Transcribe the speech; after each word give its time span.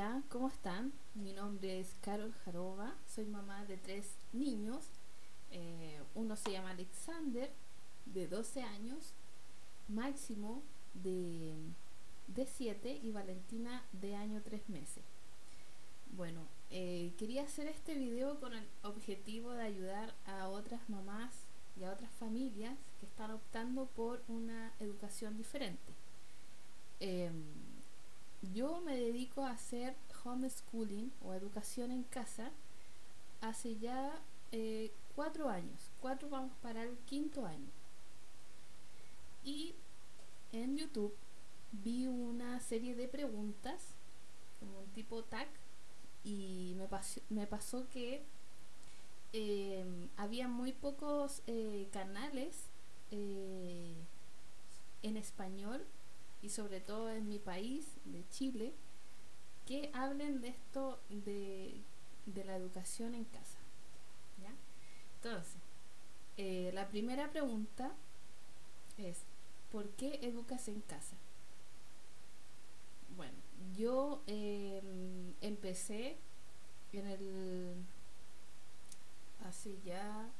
Hola, 0.00 0.22
¿cómo 0.30 0.48
están? 0.48 0.94
Mi 1.14 1.34
nombre 1.34 1.78
es 1.78 1.94
Carol 2.00 2.32
Jarova, 2.46 2.94
soy 3.06 3.26
mamá 3.26 3.66
de 3.66 3.76
tres 3.76 4.14
niños. 4.32 4.86
Eh, 5.50 6.00
uno 6.14 6.36
se 6.36 6.52
llama 6.52 6.70
Alexander, 6.70 7.50
de 8.06 8.26
12 8.26 8.62
años, 8.62 9.12
Máximo, 9.88 10.62
de, 10.94 11.52
de 12.28 12.46
7 12.46 12.98
y 13.02 13.10
Valentina, 13.10 13.84
de 13.92 14.16
año 14.16 14.40
3 14.42 14.70
meses. 14.70 15.04
Bueno, 16.16 16.46
eh, 16.70 17.12
quería 17.18 17.42
hacer 17.42 17.66
este 17.66 17.92
video 17.92 18.40
con 18.40 18.54
el 18.54 18.66
objetivo 18.82 19.52
de 19.52 19.64
ayudar 19.64 20.14
a 20.24 20.48
otras 20.48 20.80
mamás 20.88 21.34
y 21.78 21.84
a 21.84 21.92
otras 21.92 22.10
familias 22.12 22.78
que 23.00 23.04
están 23.04 23.32
optando 23.32 23.84
por 23.84 24.22
una 24.28 24.72
educación 24.80 25.36
diferente. 25.36 25.92
Em, 27.00 27.59
yo 28.42 28.80
me 28.80 28.96
dedico 28.96 29.44
a 29.44 29.52
hacer 29.52 29.94
homeschooling 30.24 31.12
o 31.22 31.34
educación 31.34 31.90
en 31.90 32.04
casa 32.04 32.50
hace 33.40 33.76
ya 33.76 34.12
eh, 34.52 34.92
cuatro 35.14 35.48
años. 35.48 35.90
Cuatro 36.00 36.28
vamos 36.28 36.52
para 36.62 36.82
el 36.82 36.96
quinto 37.06 37.46
año. 37.46 37.68
Y 39.44 39.74
en 40.52 40.76
YouTube 40.76 41.14
vi 41.72 42.06
una 42.06 42.60
serie 42.60 42.94
de 42.94 43.08
preguntas, 43.08 43.94
como 44.58 44.80
un 44.80 44.90
tipo 44.90 45.22
tag, 45.24 45.48
y 46.24 46.74
me, 46.76 46.88
me 47.30 47.46
pasó 47.46 47.88
que 47.88 48.22
eh, 49.32 50.08
había 50.16 50.48
muy 50.48 50.72
pocos 50.72 51.42
eh, 51.46 51.88
canales 51.92 52.66
en 53.12 53.96
español 55.16 55.84
y 56.42 56.48
sobre 56.48 56.80
todo 56.80 57.10
en 57.10 57.28
mi 57.28 57.38
país, 57.38 57.86
de 58.04 58.24
Chile, 58.30 58.72
que 59.66 59.90
hablen 59.92 60.40
de 60.40 60.48
esto 60.48 61.00
de, 61.08 61.82
la 62.44 62.56
educación 62.56 63.14
en 63.14 63.24
casa. 63.24 63.58
Entonces, 65.22 65.60
eh, 66.38 66.70
la 66.72 66.88
primera 66.88 67.30
pregunta 67.30 67.92
es, 68.96 69.18
¿por 69.70 69.90
qué 69.90 70.18
educas 70.22 70.66
en 70.68 70.80
casa? 70.80 71.14
Bueno, 73.16 73.34
yo 73.76 74.22
em, 74.26 75.34
empecé 75.42 76.16
en 76.94 77.06
el 77.06 77.74
hace 79.44 79.76
ya 79.84 80.30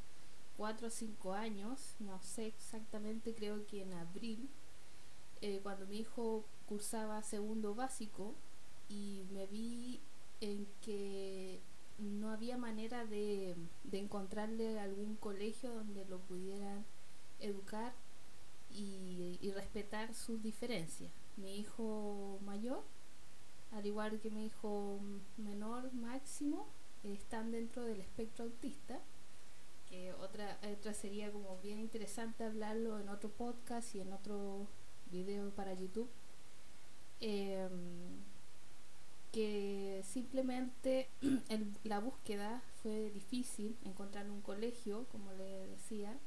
cuatro 0.56 0.88
o 0.88 0.90
cinco 0.90 1.34
años, 1.34 1.94
no 1.98 2.20
sé 2.22 2.46
exactamente, 2.46 3.34
creo 3.34 3.66
que 3.66 3.82
en 3.82 3.92
abril 3.92 4.48
eh, 5.42 5.60
cuando 5.62 5.86
mi 5.86 5.98
hijo 5.98 6.44
cursaba 6.68 7.22
segundo 7.22 7.74
básico 7.74 8.34
y 8.88 9.24
me 9.32 9.46
vi 9.46 10.00
en 10.40 10.66
que 10.82 11.60
no 11.98 12.30
había 12.30 12.56
manera 12.56 13.04
de, 13.04 13.56
encontrarle 13.92 14.78
algún 14.80 15.16
colegio 15.16 15.72
donde 15.74 16.04
lo 16.06 16.18
pudieran 16.18 16.84
educar 17.40 17.92
y, 18.70 19.38
respetar 19.54 20.14
sus 20.14 20.42
diferencias. 20.42 21.10
Mi 21.36 21.58
hijo 21.58 22.38
mayor, 22.44 22.82
al 23.72 23.84
igual 23.86 24.20
que 24.20 24.30
mi 24.30 24.46
hijo 24.46 25.00
menor 25.36 25.92
máximo, 25.92 26.66
están 27.02 27.50
dentro 27.50 27.84
del 27.84 28.00
espectro 28.00 28.44
autista 28.44 29.00
que 29.88 30.12
otra, 30.14 30.58
otra 30.72 30.94
sería 30.94 31.32
como 31.32 31.58
bien 31.58 31.80
interesante 31.80 32.44
hablarlo 32.44 33.00
en 33.00 33.08
otro 33.08 33.30
podcast 33.30 33.94
y 33.96 34.00
en 34.00 34.12
otro 34.12 34.68
video 35.10 35.50
para 35.50 35.74
YouTube, 35.74 36.08
em, 37.20 37.70
que 39.32 40.02
simplemente 40.04 41.08
la 41.84 42.00
búsqueda 42.00 42.62
fue 42.82 43.10
difícil, 43.10 43.76
encontrar 43.84 44.30
un 44.30 44.40
colegio, 44.40 45.06
como 45.12 45.32
le 45.32 45.66
decía, 45.68 46.18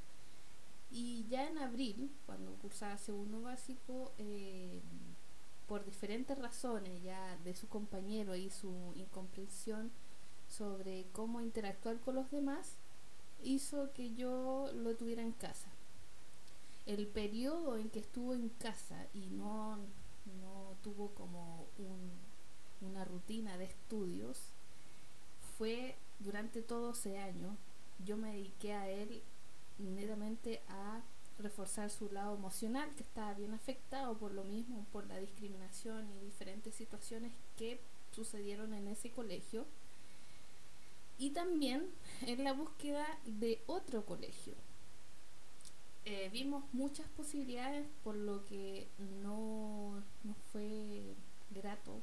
y 0.91 1.25
ya 1.29 1.47
en 1.47 1.57
abril, 1.57 2.11
cuando 2.25 2.53
cursaba 2.61 2.97
segundo 2.97 3.41
básico, 3.41 4.13
em, 4.17 4.81
por 5.67 5.85
diferentes 5.85 6.37
razones 6.37 7.01
ya 7.03 7.37
de 7.43 7.55
su 7.55 7.67
compañero 7.67 8.35
y 8.35 8.49
su 8.49 8.93
incomprensión 8.95 9.91
sobre 10.47 11.05
cómo 11.13 11.41
interactuar 11.41 11.99
con 11.99 12.15
los 12.15 12.29
demás, 12.31 12.75
hizo 13.43 13.91
que 13.93 14.13
yo 14.13 14.69
lo 14.73 14.95
tuviera 14.95 15.21
en 15.21 15.31
casa 15.31 15.72
el 16.85 17.07
periodo 17.07 17.77
en 17.77 17.89
que 17.89 17.99
estuvo 17.99 18.33
en 18.33 18.49
casa 18.49 19.07
y 19.13 19.27
no, 19.27 19.77
no 19.77 20.75
tuvo 20.83 21.09
como 21.15 21.67
una 22.81 23.05
rutina 23.05 23.57
de 23.57 23.65
estudios 23.65 24.49
fue 25.57 25.95
durante 26.19 26.61
todo 26.61 26.91
ese 26.91 27.17
año. 27.19 27.55
Yo 28.05 28.17
me 28.17 28.33
dediqué 28.33 28.73
a 28.73 28.89
él 28.89 29.21
netamente 29.77 30.61
a 30.67 31.01
reforzar 31.39 31.89
su 31.89 32.09
lado 32.11 32.35
emocional, 32.35 32.93
que 32.95 33.03
estaba 33.03 33.33
bien 33.33 33.53
afectado 33.53 34.17
por 34.17 34.33
lo 34.33 34.43
mismo, 34.43 34.85
por 34.91 35.07
la 35.07 35.17
discriminación 35.17 36.09
y 36.11 36.25
diferentes 36.25 36.75
situaciones 36.75 37.31
que 37.57 37.79
sucedieron 38.11 38.73
en 38.73 38.87
ese 38.87 39.09
colegio. 39.11 39.65
Y 41.17 41.31
también 41.31 41.89
en 42.21 42.43
la 42.43 42.53
búsqueda 42.53 43.07
de 43.25 43.61
otro 43.67 44.05
colegio, 44.05 44.53
eh, 46.05 46.29
vimos 46.31 46.63
muchas 46.73 47.07
posibilidades, 47.09 47.87
por 48.03 48.15
lo 48.15 48.45
que 48.45 48.87
no, 49.21 50.03
no 50.23 50.33
fue 50.51 51.15
grato 51.51 52.01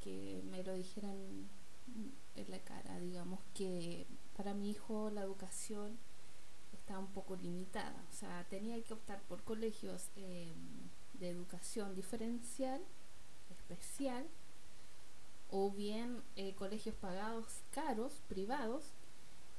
que 0.00 0.42
me 0.50 0.62
lo 0.62 0.74
dijeran 0.74 1.48
en 2.36 2.50
la 2.50 2.58
cara, 2.60 2.98
digamos 3.00 3.40
que 3.54 4.06
para 4.36 4.54
mi 4.54 4.70
hijo 4.70 5.10
la 5.10 5.22
educación 5.22 5.98
está 6.72 6.98
un 6.98 7.08
poco 7.08 7.36
limitada, 7.36 8.04
o 8.10 8.12
sea, 8.12 8.46
tenía 8.48 8.82
que 8.82 8.94
optar 8.94 9.20
por 9.22 9.42
colegios 9.42 10.08
eh, 10.16 10.52
de 11.14 11.30
educación 11.30 11.94
diferencial, 11.94 12.80
especial, 13.50 14.26
o 15.50 15.70
bien 15.70 16.22
eh, 16.36 16.54
colegios 16.54 16.94
pagados 16.94 17.62
caros, 17.72 18.22
privados, 18.28 18.84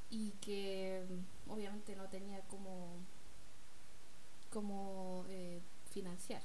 y 0.09 0.31
que 0.41 1.05
obviamente 1.47 1.95
no 1.95 2.07
tenía 2.09 2.41
como 2.47 2.95
como 4.51 5.25
eh, 5.29 5.61
financiar. 5.89 6.41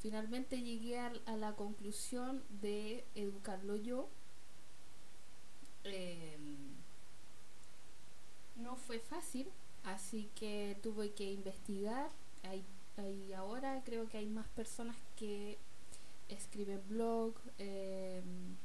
Finalmente 0.00 0.60
llegué 0.60 0.98
a, 0.98 1.10
la 1.36 1.54
conclusión 1.54 2.42
de 2.60 3.04
educarlo 3.14 3.76
yo. 3.76 4.08
Em, 5.84 6.56
no 8.56 8.76
fue 8.76 8.98
fácil, 8.98 9.48
así 9.84 10.30
que 10.34 10.76
tuve 10.82 11.12
que 11.12 11.32
investigar. 11.32 12.10
Hay, 12.44 12.64
ahora 13.34 13.82
creo 13.84 14.08
que 14.08 14.18
hay 14.18 14.26
más 14.26 14.46
personas 14.48 14.96
que 15.16 15.58
escriben 16.28 16.82
blog, 16.88 17.34
em, 17.58 18.56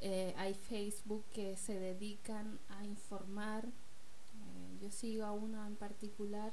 eh, 0.00 0.34
hay 0.36 0.54
Facebook 0.54 1.24
que 1.32 1.56
se 1.56 1.78
dedican 1.78 2.58
a 2.68 2.84
informar. 2.84 3.66
Eh, 3.66 4.78
yo 4.80 4.90
sigo 4.90 5.24
a 5.24 5.32
una 5.32 5.66
en 5.66 5.76
particular 5.76 6.52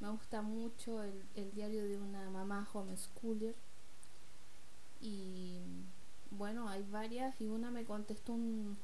me 0.00 0.10
gusta 0.10 0.42
mucho 0.42 1.02
el, 1.02 1.52
diario 1.54 1.84
de 1.84 1.98
una 1.98 2.28
mamá 2.30 2.68
homeschooler. 2.72 3.54
Y 5.00 5.60
bueno, 6.30 6.68
hay 6.68 6.82
varias 6.90 7.40
y 7.40 7.48
una 7.48 7.70
me 7.70 7.84
contestó 7.84 8.32
un, 8.32 8.76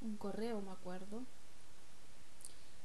un 0.00 0.16
correo, 0.16 0.60
me 0.60 0.72
acuerdo, 0.72 1.22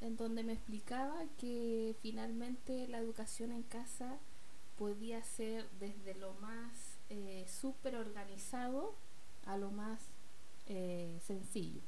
en 0.01 0.17
donde 0.17 0.43
me 0.43 0.53
explicaba 0.53 1.25
que 1.37 1.95
finalmente 2.01 2.87
la 2.87 2.99
educación 2.99 3.51
en 3.51 3.63
casa 3.63 4.17
podía 4.77 5.23
ser 5.23 5.69
desde 5.79 6.15
lo 6.15 6.33
más 6.35 6.97
eh, 7.09 7.45
súper 7.47 7.95
organizado 7.95 8.95
a 9.45 9.57
lo 9.57 9.71
más 9.71 9.99
eh, 10.67 11.19
sencillo. 11.25 11.81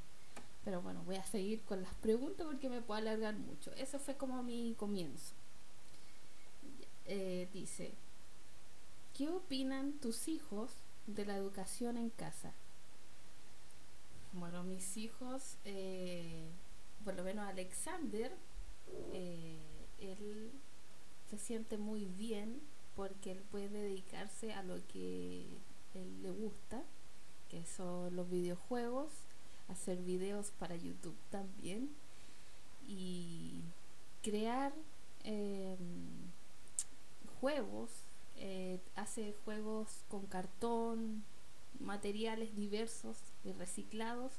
Pero 0.63 0.81
bueno, 0.81 1.03
voy 1.05 1.15
a 1.15 1.25
seguir 1.25 1.61
con 1.63 1.81
las 1.81 1.93
preguntas 1.95 2.45
porque 2.45 2.69
me 2.69 2.81
puedo 2.81 2.99
alargar 2.99 3.35
mucho. 3.35 3.71
Eso 3.73 3.99
fue 3.99 4.15
como 4.15 4.41
mi 4.43 4.75
comienzo. 4.77 5.33
Eh, 7.07 7.47
dice, 7.53 7.93
¿qué 9.15 9.29
opinan 9.29 9.93
tus 9.93 10.27
hijos 10.27 10.71
de 11.05 11.25
la 11.25 11.35
educación 11.35 11.97
en 11.97 12.09
casa? 12.09 12.53
Bueno, 14.33 14.63
mis 14.63 14.97
hijos, 14.97 15.57
eh, 15.65 16.45
por 17.03 17.15
lo 17.15 17.23
menos 17.23 17.47
Alexander, 17.47 18.31
eh, 19.13 19.59
él 19.99 20.51
se 21.29 21.37
siente 21.37 21.77
muy 21.77 22.05
bien 22.05 22.59
porque 22.95 23.31
él 23.31 23.43
puede 23.51 23.69
dedicarse 23.69 24.53
a 24.53 24.63
lo 24.63 24.75
que 24.87 25.45
él 25.93 26.23
le 26.23 26.31
gusta, 26.31 26.83
que 27.49 27.65
son 27.65 28.15
los 28.15 28.29
videojuegos, 28.29 29.11
hacer 29.67 29.99
videos 29.99 30.51
para 30.59 30.75
YouTube 30.75 31.17
también 31.29 31.89
y 32.87 33.61
crear 34.23 34.73
juegos, 37.39 37.89
eh, 38.37 38.79
hace 38.95 39.33
juegos 39.45 40.03
con 40.09 40.25
cartón, 40.27 41.23
materiales 41.79 42.55
diversos 42.55 43.17
y 43.43 43.51
reciclados 43.53 44.33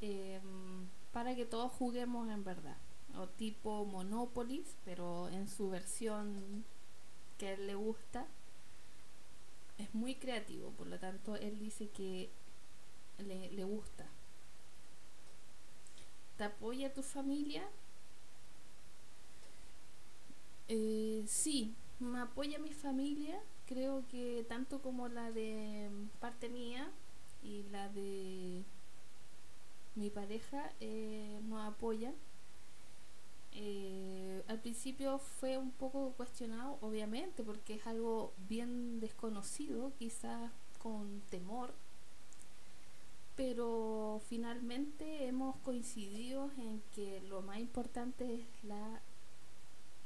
em, 0.00 0.86
para 1.12 1.34
que 1.34 1.44
todos 1.44 1.72
juguemos 1.72 2.28
en 2.30 2.44
verdad. 2.44 2.76
O 3.16 3.26
tipo 3.28 3.84
Monopolis, 3.86 4.76
pero 4.84 5.28
en 5.30 5.48
su 5.48 5.70
versión 5.70 6.64
que 7.38 7.48
a 7.48 7.52
él 7.54 7.66
le 7.66 7.74
gusta. 7.74 8.26
Es 9.78 9.94
muy 9.94 10.16
creativo, 10.16 10.70
por 10.72 10.88
lo 10.88 10.98
tanto 10.98 11.36
él 11.36 11.58
dice 11.58 11.88
que 11.88 12.30
le, 13.18 13.50
le 13.52 13.64
gusta. 13.64 14.06
¿Te 16.36 16.44
apoya 16.44 16.92
tu 16.92 17.02
familia? 17.02 17.68
Eh, 20.68 21.24
sí, 21.26 21.74
me 22.00 22.20
apoya 22.20 22.58
mi 22.58 22.72
familia, 22.72 23.40
creo 23.66 24.04
que 24.08 24.44
tanto 24.48 24.80
como 24.80 25.08
la 25.08 25.30
de 25.32 25.90
parte 26.20 26.48
mía 26.48 26.88
y 27.42 27.64
la 27.70 27.88
de 27.88 28.64
mi 29.94 30.10
pareja 30.10 30.72
eh, 30.80 31.40
nos 31.44 31.66
apoyan. 31.66 32.14
Eh, 33.52 34.42
al 34.46 34.60
principio 34.60 35.18
fue 35.18 35.58
un 35.58 35.72
poco 35.72 36.12
cuestionado, 36.16 36.78
obviamente, 36.80 37.42
porque 37.42 37.74
es 37.74 37.86
algo 37.86 38.32
bien 38.48 39.00
desconocido, 39.00 39.92
quizás 39.98 40.52
con 40.78 41.20
temor, 41.30 41.74
pero 43.34 44.20
finalmente 44.28 45.26
hemos 45.26 45.56
coincidido 45.58 46.50
en 46.58 46.82
que 46.94 47.20
lo 47.22 47.42
más 47.42 47.58
importante 47.58 48.34
es 48.34 48.64
la 48.64 49.00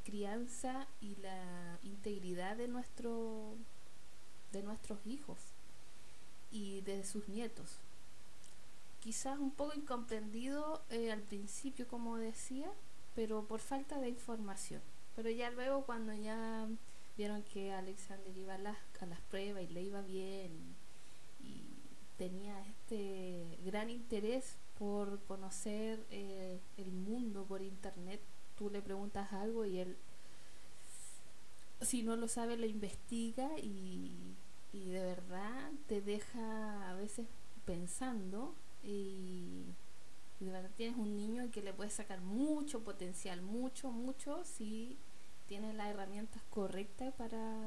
crianza 0.04 0.86
y 1.00 1.16
la 1.16 1.78
integridad 1.82 2.56
de 2.56 2.68
nuestro 2.68 3.54
de 4.52 4.62
nuestros 4.62 5.06
hijos 5.06 5.38
y 6.50 6.82
de 6.82 7.04
sus 7.04 7.28
nietos. 7.28 7.78
Quizás 9.00 9.38
un 9.38 9.50
poco 9.50 9.74
incomprendido 9.74 10.82
eh, 10.90 11.10
al 11.10 11.22
principio 11.22 11.88
como 11.88 12.18
decía 12.18 12.70
pero 13.14 13.44
por 13.44 13.60
falta 13.60 14.00
de 14.00 14.08
información. 14.08 14.80
Pero 15.16 15.30
ya 15.30 15.50
luego 15.50 15.84
cuando 15.84 16.14
ya 16.14 16.66
vieron 17.16 17.42
que 17.42 17.72
Alexander 17.72 18.36
iba 18.36 18.54
a 18.54 18.58
las, 18.58 18.78
a 19.00 19.06
las 19.06 19.20
pruebas 19.22 19.62
y 19.64 19.68
le 19.68 19.82
iba 19.82 20.00
bien 20.02 20.50
y, 21.40 21.64
tenía 22.18 22.60
este 22.68 23.58
gran 23.64 23.90
interés 23.90 24.56
por 24.78 25.18
conocer 25.24 26.06
eh, 26.10 26.60
el 26.76 26.92
mundo 26.92 27.44
por 27.44 27.62
internet 27.62 28.20
tú 28.56 28.70
le 28.70 28.82
preguntas 28.82 29.32
algo 29.32 29.64
y 29.64 29.78
él, 29.78 29.96
si 31.80 32.02
no 32.02 32.16
lo 32.16 32.28
sabe, 32.28 32.56
lo 32.56 32.66
investiga 32.66 33.58
y, 33.58 34.36
de 34.72 35.02
verdad 35.02 35.70
te 35.86 36.00
deja 36.00 36.90
a 36.90 36.94
veces 36.94 37.26
pensando 37.64 38.54
y, 38.82 39.64
de 40.40 40.50
verdad 40.50 40.70
tienes 40.76 40.96
un 40.98 41.14
niño 41.14 41.50
que 41.50 41.62
le 41.62 41.72
puedes 41.72 41.92
sacar 41.92 42.20
mucho 42.20 42.80
potencial, 42.80 43.42
mucho, 43.42 43.90
mucho, 43.90 44.44
si 44.44 44.96
tienes 45.46 45.74
las 45.74 45.88
herramientas 45.88 46.42
correctas 46.50 47.14
para, 47.14 47.58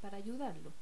para 0.00 0.16
ayudarlo. 0.16 0.72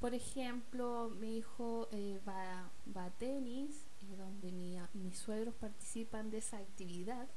Por 0.00 0.14
ejemplo, 0.14 1.10
mi 1.20 1.38
hijo 1.38 1.88
eh, 1.90 2.20
va, 2.26 2.70
va, 2.96 3.06
a 3.06 3.10
tenis, 3.10 3.84
eh, 4.02 4.16
donde 4.16 4.80
mis 4.94 5.18
suegros 5.18 5.54
participan 5.56 6.30
de 6.30 6.38
esa 6.38 6.58
actividad 6.58 7.28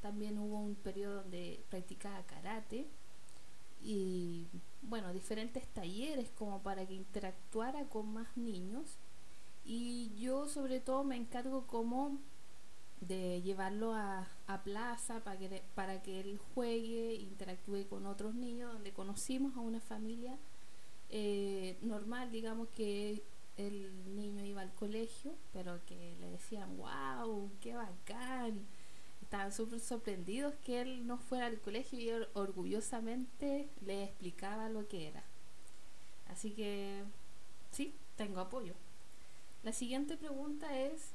también 0.00 0.38
hubo 0.38 0.58
un 0.58 0.74
periodo 0.74 1.22
donde 1.22 1.64
practicaba 1.68 2.22
karate 2.24 2.86
y 3.82 4.46
bueno, 4.82 5.12
diferentes 5.12 5.66
talleres 5.68 6.30
como 6.30 6.62
para 6.62 6.86
que 6.86 6.94
interactuara 6.94 7.84
con 7.84 8.12
más 8.12 8.36
niños. 8.36 8.98
Y 9.64 10.12
yo 10.16 10.48
sobre 10.48 10.80
todo 10.80 11.04
me 11.04 11.16
encargo 11.16 11.66
como 11.66 12.18
de 13.00 13.40
llevarlo 13.42 13.94
a, 13.94 14.28
a 14.46 14.62
plaza 14.62 15.20
para 15.20 15.38
que, 15.38 15.62
para 15.74 16.02
que 16.02 16.20
él 16.20 16.38
juegue, 16.54 17.14
interactúe 17.14 17.86
con 17.88 18.06
otros 18.06 18.34
niños, 18.34 18.72
donde 18.72 18.92
conocimos 18.92 19.56
a 19.56 19.60
una 19.60 19.80
familia 19.80 20.38
eh, 21.08 21.76
normal, 21.82 22.30
digamos 22.30 22.68
que 22.68 23.22
el 23.56 24.14
niño 24.14 24.44
iba 24.44 24.62
al 24.62 24.72
colegio, 24.74 25.34
pero 25.52 25.84
que 25.84 26.16
le 26.20 26.30
decían, 26.30 26.76
wow, 26.76 27.50
qué 27.60 27.74
bacán, 27.74 28.66
estaban 29.30 29.52
súper 29.52 29.78
sorprendidos 29.78 30.54
que 30.66 30.80
él 30.80 31.06
no 31.06 31.16
fuera 31.16 31.46
al 31.46 31.60
colegio 31.60 32.00
y 32.00 32.08
él 32.08 32.26
orgullosamente 32.34 33.68
le 33.86 34.02
explicaba 34.02 34.68
lo 34.68 34.88
que 34.88 35.06
era. 35.06 35.22
Así 36.26 36.50
que 36.50 37.04
sí, 37.70 37.94
tengo 38.16 38.40
apoyo. 38.40 38.74
La 39.62 39.72
siguiente 39.72 40.16
pregunta 40.16 40.76
es, 40.76 41.12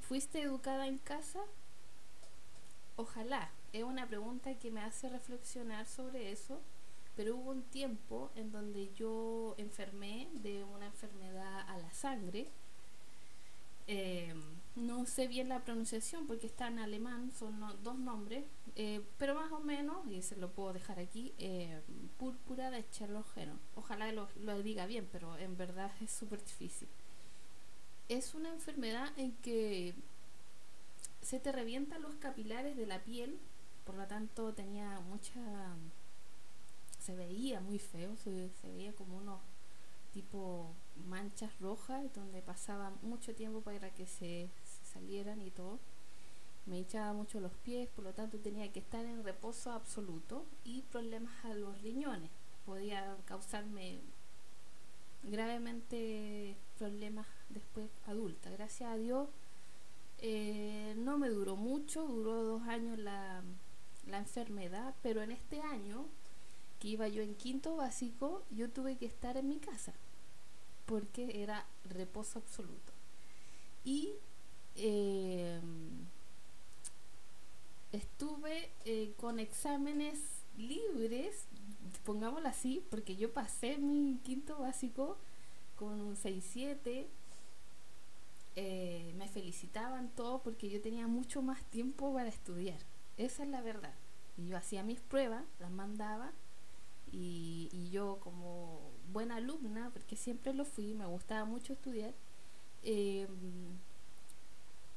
¿fuiste 0.00 0.42
educada 0.42 0.88
en 0.88 0.98
casa? 0.98 1.38
Ojalá. 2.96 3.48
Es 3.72 3.84
una 3.84 4.08
pregunta 4.08 4.58
que 4.58 4.72
me 4.72 4.80
hace 4.80 5.08
reflexionar 5.08 5.86
sobre 5.86 6.32
eso, 6.32 6.60
pero 7.14 7.36
hubo 7.36 7.52
un 7.52 7.62
tiempo 7.62 8.32
en 8.34 8.50
donde 8.50 8.92
yo 8.94 9.54
enfermé 9.56 10.28
de 10.32 10.64
una 10.64 10.86
enfermedad 10.86 11.60
a 11.68 11.78
la 11.78 11.92
sangre. 11.92 12.48
Eh, 13.86 14.34
no 14.76 15.06
sé 15.06 15.26
bien 15.26 15.48
la 15.48 15.64
pronunciación 15.64 16.26
porque 16.26 16.46
está 16.46 16.68
en 16.68 16.78
alemán, 16.78 17.32
son 17.32 17.60
dos 17.82 17.98
nombres, 17.98 18.44
eh, 18.76 19.02
pero 19.16 19.34
más 19.34 19.50
o 19.50 19.60
menos, 19.60 20.06
y 20.06 20.20
se 20.22 20.36
lo 20.36 20.52
puedo 20.52 20.74
dejar 20.74 20.98
aquí, 20.98 21.32
eh, 21.38 21.80
púrpura 22.18 22.70
de 22.70 22.88
Cherlogeno. 22.90 23.58
Ojalá 23.74 24.12
lo, 24.12 24.28
lo, 24.42 24.62
diga 24.62 24.86
bien, 24.86 25.08
pero 25.10 25.36
en 25.38 25.56
verdad 25.56 25.90
es 26.02 26.10
súper 26.10 26.44
difícil. 26.44 26.88
Es 28.08 28.34
una 28.34 28.50
enfermedad 28.50 29.08
en 29.16 29.32
que 29.36 29.94
se 31.22 31.40
te 31.40 31.52
revientan 31.52 32.02
los 32.02 32.14
capilares 32.16 32.76
de 32.76 32.86
la 32.86 33.02
piel, 33.02 33.38
por 33.84 33.96
lo 33.96 34.06
tanto 34.06 34.52
tenía 34.52 35.00
mucha... 35.00 35.74
se 37.00 37.16
veía 37.16 37.60
muy 37.60 37.78
feo, 37.78 38.14
se, 38.16 38.50
se 38.60 38.70
veía 38.70 38.92
como 38.92 39.16
unos 39.16 39.40
tipo 40.12 40.74
manchas 41.08 41.50
rojas 41.60 42.12
donde 42.14 42.40
pasaba 42.40 42.90
mucho 43.02 43.34
tiempo 43.34 43.60
para 43.60 43.90
que 43.90 44.06
se, 44.06 44.48
salieran 44.96 45.40
y 45.42 45.50
todo. 45.50 45.78
Me 46.66 46.80
echaba 46.80 47.12
mucho 47.12 47.40
los 47.40 47.52
pies, 47.52 47.88
por 47.94 48.04
lo 48.04 48.12
tanto 48.12 48.38
tenía 48.38 48.72
que 48.72 48.80
estar 48.80 49.04
en 49.04 49.22
reposo 49.22 49.70
absoluto 49.70 50.44
y 50.64 50.82
problemas 50.82 51.44
a 51.44 51.54
los 51.54 51.80
riñones. 51.82 52.30
Podía 52.64 53.16
causarme 53.26 54.00
gravemente 55.22 56.56
problemas 56.78 57.26
después 57.50 57.88
adulta. 58.06 58.50
Gracias 58.50 58.90
a 58.90 58.96
Dios 58.96 59.28
eh, 60.18 60.94
no 60.96 61.18
me 61.18 61.28
duró 61.28 61.56
mucho, 61.56 62.06
duró 62.06 62.42
dos 62.42 62.62
años 62.62 62.98
la, 62.98 63.42
la 64.06 64.18
enfermedad, 64.18 64.94
pero 65.02 65.22
en 65.22 65.30
este 65.30 65.60
año 65.60 66.06
que 66.80 66.88
iba 66.88 67.08
yo 67.08 67.22
en 67.22 67.34
quinto 67.34 67.76
básico, 67.76 68.44
yo 68.50 68.70
tuve 68.70 68.96
que 68.96 69.06
estar 69.06 69.36
en 69.36 69.48
mi 69.48 69.58
casa 69.58 69.94
porque 70.86 71.42
era 71.42 71.66
reposo 71.84 72.38
absoluto. 72.38 72.92
Y 73.84 74.14
eh, 74.76 75.60
estuve 77.92 78.70
eh, 78.84 79.12
con 79.18 79.38
exámenes 79.38 80.18
libres, 80.56 81.44
pongámoslo 82.04 82.48
así, 82.48 82.82
porque 82.90 83.16
yo 83.16 83.32
pasé 83.32 83.78
mi 83.78 84.18
quinto 84.24 84.58
básico 84.58 85.16
con 85.76 86.00
un 86.00 86.16
6-7. 86.16 87.06
Eh, 88.58 89.12
me 89.18 89.28
felicitaban 89.28 90.08
todos 90.16 90.40
porque 90.40 90.70
yo 90.70 90.80
tenía 90.80 91.06
mucho 91.06 91.42
más 91.42 91.62
tiempo 91.64 92.12
para 92.14 92.28
estudiar. 92.28 92.78
Esa 93.18 93.42
es 93.42 93.48
la 93.48 93.60
verdad. 93.60 93.94
Y 94.38 94.48
yo 94.48 94.56
hacía 94.56 94.82
mis 94.82 95.00
pruebas, 95.00 95.44
las 95.60 95.70
mandaba 95.70 96.32
y, 97.12 97.88
yo 97.90 98.18
como 98.20 98.80
buena 99.12 99.36
alumna, 99.36 99.90
porque 99.92 100.16
siempre 100.16 100.52
lo 100.52 100.64
fui, 100.64 100.94
me 100.94 101.06
gustaba 101.06 101.44
mucho 101.44 101.72
estudiar, 101.72 102.12
eh, 102.82 103.26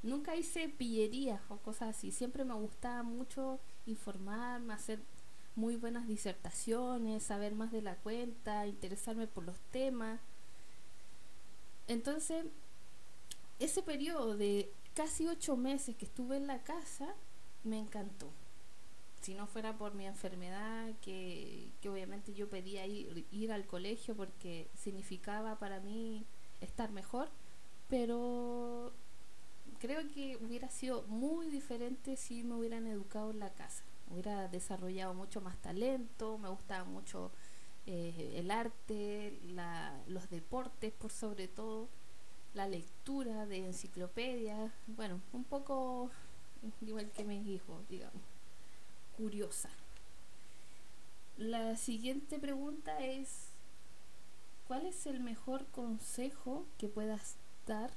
nunca 0.03 0.36
hice 0.36 0.70
pillerías 0.70 1.41
o 1.50 1.58
cosas 1.58 1.96
así. 1.96 2.12
Siempre 2.12 2.46
me 2.46 2.53
gustaba 2.53 3.03
mucho 3.03 3.60
informarme, 3.86 4.74
hacer 4.74 5.00
muy 5.56 5.75
buenas 5.75 6.08
disertaciones, 6.08 7.24
saber 7.24 7.56
más 7.56 7.72
de 7.72 7.82
la 7.82 7.96
cuenta, 7.96 8.68
interesarme 8.68 9.27
por 9.27 9.44
los 9.44 9.60
temas. 9.72 10.20
Entonces, 11.88 12.46
ese 13.60 13.82
periodo 13.82 14.38
de 14.38 14.72
casi 14.94 15.27
ocho 15.27 15.58
meses 15.58 15.96
que 15.96 16.06
estuve 16.06 16.38
en 16.38 16.48
la 16.48 16.63
casa, 16.63 17.13
me 17.63 17.77
encantó. 17.77 18.32
Si 19.22 19.34
no 19.34 19.48
fuera 19.48 19.77
por 19.77 19.96
mi 19.96 20.06
enfermedad, 20.06 20.94
que, 21.01 21.72
que 21.82 21.89
obviamente 21.89 22.34
yo 22.34 22.50
pedía 22.50 22.86
ir, 22.86 23.25
ir 23.32 23.51
al 23.51 23.65
colegio 23.65 24.15
porque 24.15 24.70
significaba 24.75 25.60
para 25.60 25.82
mí 25.82 26.25
estar 26.62 26.91
mejor, 26.91 27.29
pero 27.89 28.94
creo 29.79 30.01
que 30.13 30.38
hubiera 30.38 30.69
sido 30.69 31.03
muy 31.03 31.48
diferente 31.48 32.15
si 32.15 32.43
me 32.43 32.55
hubieran 32.55 32.88
educado 32.88 33.31
en 33.31 33.39
la 33.39 33.51
casa. 33.53 33.83
Hubiera 34.12 34.48
desarrollado 34.48 35.13
mucho 35.13 35.41
más 35.41 35.57
talento, 35.57 36.38
me 36.38 36.50
gustaba 36.50 36.83
mucho 36.83 37.31
eh, 37.86 38.33
el 38.36 38.51
arte, 38.51 39.39
los 40.07 40.29
deportes 40.29 40.91
por 40.93 41.12
sobre 41.12 41.48
todo, 41.48 41.88
la 42.53 42.67
lectura 42.67 43.45
de 43.45 43.65
enciclopedias, 43.65 44.71
bueno, 44.88 45.21
un 45.33 45.43
poco 45.43 46.09
igual 46.81 47.09
que 47.12 47.24
mis 47.24 47.45
hijos, 47.48 47.88
digamos, 47.89 48.21
curiosa. 49.17 49.69
La 51.38 51.77
siguiente 51.77 52.38
pregunta 52.38 53.00
es, 53.00 53.50
¿cuál 54.67 54.86
es 54.86 55.05
el 55.05 55.19
mejor 55.19 55.65
consejo 55.67 56.65
que 56.77 56.89
puedas 56.89 57.36
dar 57.65 57.91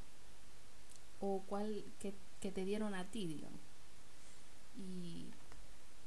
o 1.22 1.42
cuál 1.48 1.84
que, 2.00 2.12
que 2.40 2.50
te 2.50 2.64
dieron 2.64 2.94
a 2.94 3.10
ti, 3.10 3.26
digamos? 3.26 3.60
Y 4.76 5.26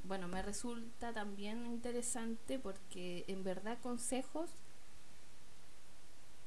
bueno, 0.04 0.28
me 0.28 0.42
resulta 0.42 1.12
también 1.12 1.66
interesante 1.66 2.58
porque 2.58 3.24
en 3.26 3.42
verdad 3.42 3.78
consejos 3.82 4.50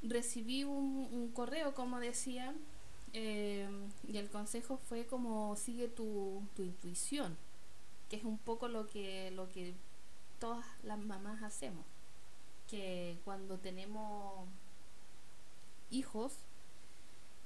recibí 0.02 0.64
un, 0.64 1.32
correo, 1.34 1.74
como 1.74 2.00
decía, 2.00 2.54
eh, 3.14 3.68
y 4.08 4.18
el 4.18 4.30
consejo 4.30 4.78
fue 4.78 5.06
como 5.06 5.56
sigue 5.56 5.88
tu, 5.88 6.44
tu, 6.56 6.64
intuición, 6.64 7.36
que 8.10 8.18
es 8.18 8.24
un 8.24 8.38
poco 8.38 8.68
lo 8.68 8.88
que, 8.88 9.32
lo 9.32 9.50
que 9.50 9.74
todas 10.40 10.66
las 10.84 11.00
mamás 11.00 11.44
hacemos, 11.44 11.86
que 12.70 13.18
cuando 13.26 13.58
tenemos 13.58 14.48
hijos, 15.92 16.34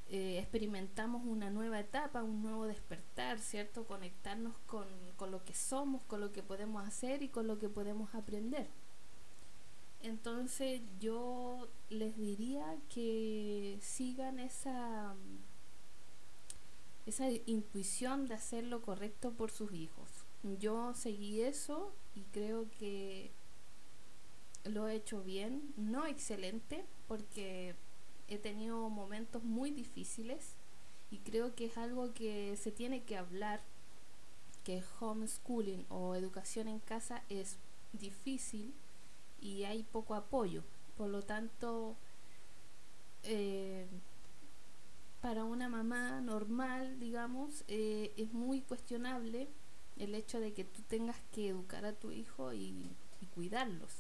eh, 0.10 0.40
experimentamos 0.40 1.24
una 1.26 1.50
nueva 1.50 1.80
etapa, 1.80 2.24
un 2.24 2.42
nuevo 2.42 2.66
despertar, 2.66 3.40
¿cierto? 3.40 3.86
Conectarnos 3.86 4.58
con, 4.66 4.88
con 5.16 5.32
lo 5.32 5.44
que 5.44 5.54
somos, 5.54 6.02
con 6.04 6.22
lo 6.22 6.32
que 6.32 6.44
podemos 6.44 6.86
hacer 6.88 7.24
y 7.24 7.30
con 7.30 7.48
lo 7.48 7.60
que 7.60 7.70
podemos 7.70 8.14
aprender. 8.14 8.68
Entonces 10.04 10.82
yo 11.00 11.70
les 11.90 12.18
diría 12.18 12.78
que 12.90 13.80
sigan 13.82 14.38
esa, 14.38 15.16
esa 17.06 17.30
intuición 17.46 18.28
de 18.28 18.34
hacer 18.34 18.66
lo 18.66 18.82
correcto 18.82 19.32
por 19.32 19.50
sus 19.50 19.72
hijos. 19.72 20.10
Yo 20.60 20.94
seguí 20.94 21.42
eso 21.42 21.94
y 22.16 22.24
creo 22.34 22.70
que 22.78 23.32
lo 24.66 24.90
he 24.90 24.96
hecho 24.96 25.24
bien, 25.24 25.74
no 25.78 26.06
excelente, 26.06 26.86
porque 27.08 27.76
he 28.28 28.38
tenido 28.38 28.90
momentos 28.90 29.44
muy 29.44 29.72
difíciles 29.72 30.54
y 31.12 31.18
creo 31.20 31.56
que 31.56 31.66
es 31.66 31.78
algo 31.78 32.14
que 32.14 32.58
se 32.58 32.72
tiene 32.72 33.04
que 33.04 33.18
hablar, 33.18 33.62
que 34.64 34.84
homeschooling 35.00 35.86
o 35.90 36.16
educación 36.16 36.68
en 36.68 36.80
casa 36.80 37.24
es 37.30 37.58
difícil 37.92 38.74
y 39.42 39.66
hay 39.66 39.84
poco 39.84 40.16
apoyo. 40.16 40.64
Por 40.98 41.10
lo 41.10 41.22
tanto, 41.22 41.96
eh, 43.24 43.86
para 45.22 45.44
una 45.44 45.70
mamá 45.70 46.22
normal, 46.22 47.00
digamos, 47.00 47.64
eh, 47.68 48.14
es 48.18 48.34
muy 48.34 48.62
cuestionable 48.62 49.48
el 49.98 50.16
hecho 50.16 50.40
de 50.40 50.54
que 50.54 50.64
tú 50.64 50.82
tengas 50.88 51.18
que 51.32 51.50
educar 51.50 51.86
a 51.86 51.94
tu 51.94 52.12
hijo 52.12 52.54
y 52.54 52.90
cuidarlos, 53.34 53.92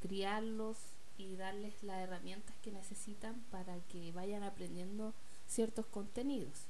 criarlos, 0.00 0.76
y 1.20 1.36
darles 1.36 1.82
las 1.82 2.00
herramientas 2.00 2.56
que 2.62 2.72
necesitan 2.72 3.44
para 3.50 3.78
que 3.88 4.12
vayan 4.12 4.42
aprendiendo 4.42 5.12
ciertos 5.46 5.86
contenidos. 5.86 6.66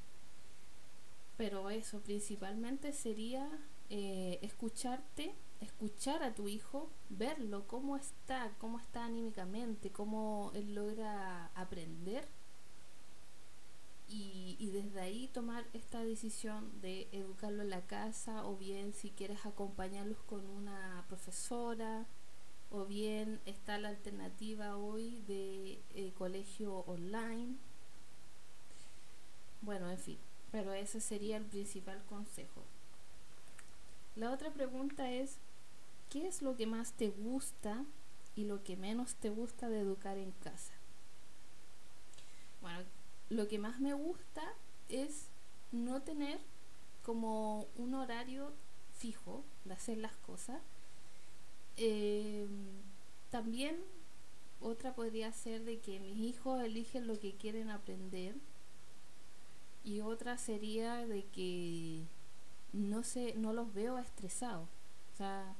Pero 1.36 1.70
eso 1.70 2.00
principalmente 2.00 2.92
sería 2.92 3.48
eh, 3.88 4.38
escucharte, 4.42 5.34
escuchar 5.60 6.22
a 6.22 6.34
tu 6.34 6.48
hijo, 6.48 6.90
verlo, 7.08 7.66
cómo 7.66 7.96
está, 7.96 8.52
cómo 8.58 8.78
está 8.78 9.04
anímicamente, 9.04 9.90
cómo 9.90 10.50
él 10.54 10.74
logra 10.74 11.50
aprender 11.54 12.26
y, 14.08 14.56
y, 14.58 14.70
desde 14.70 15.00
ahí 15.00 15.28
tomar 15.28 15.64
esta 15.72 16.02
decisión 16.02 16.80
de 16.80 17.08
educarlo 17.12 17.62
en 17.62 17.70
la 17.70 17.86
casa 17.86 18.44
o 18.44 18.56
bien 18.56 18.92
si 18.92 19.10
quieres 19.10 19.46
acompañarlos 19.46 20.18
con 20.22 20.44
una 20.50 21.04
profesora 21.06 22.08
o 22.70 22.84
bien 22.84 23.40
está 23.46 23.78
la 23.78 23.88
alternativa 23.88 24.76
hoy 24.76 25.22
de 25.26 25.80
eh, 25.94 26.12
colegio 26.16 26.78
online. 26.86 27.56
Bueno, 29.62 29.90
en 29.90 29.98
fin, 29.98 30.18
pero 30.52 30.72
ese 30.72 31.00
sería 31.00 31.36
el 31.36 31.44
principal 31.44 32.02
consejo. 32.08 32.62
La 34.16 34.30
otra 34.30 34.50
pregunta 34.50 35.10
es, 35.10 35.36
¿qué 36.10 36.26
es 36.26 36.42
lo 36.42 36.56
que 36.56 36.66
más 36.66 36.92
te 36.92 37.10
gusta 37.10 37.84
y 38.36 38.44
lo 38.44 38.62
que 38.62 38.76
menos 38.76 39.14
te 39.16 39.30
gusta 39.30 39.68
de 39.68 39.80
educar 39.80 40.16
en 40.16 40.32
casa? 40.32 40.72
Bueno, 42.60 42.80
lo 43.30 43.48
que 43.48 43.58
más 43.58 43.80
me 43.80 43.94
gusta 43.94 44.42
es 44.88 45.26
no 45.72 46.02
tener 46.02 46.40
como 47.02 47.66
un 47.76 47.94
horario 47.94 48.52
fijo 48.98 49.44
de 49.64 49.74
hacer 49.74 49.98
las 49.98 50.16
cosas, 50.16 50.60
eh, 51.80 52.46
también 53.30 53.76
otra 54.60 54.94
podría 54.94 55.32
ser 55.32 55.64
de 55.64 55.78
que 55.78 55.98
mis 55.98 56.18
hijos 56.18 56.62
eligen 56.62 57.06
lo 57.06 57.18
que 57.18 57.32
quieren 57.32 57.70
aprender 57.70 58.34
y 59.82 60.02
otra 60.02 60.36
sería 60.36 61.06
de 61.06 61.24
que 61.24 62.04
no 62.74 63.02
sé, 63.02 63.34
no 63.36 63.52
los 63.52 63.72
veo 63.72 63.98
estresados. 63.98 64.68
O 65.14 65.16
sea, 65.16 65.54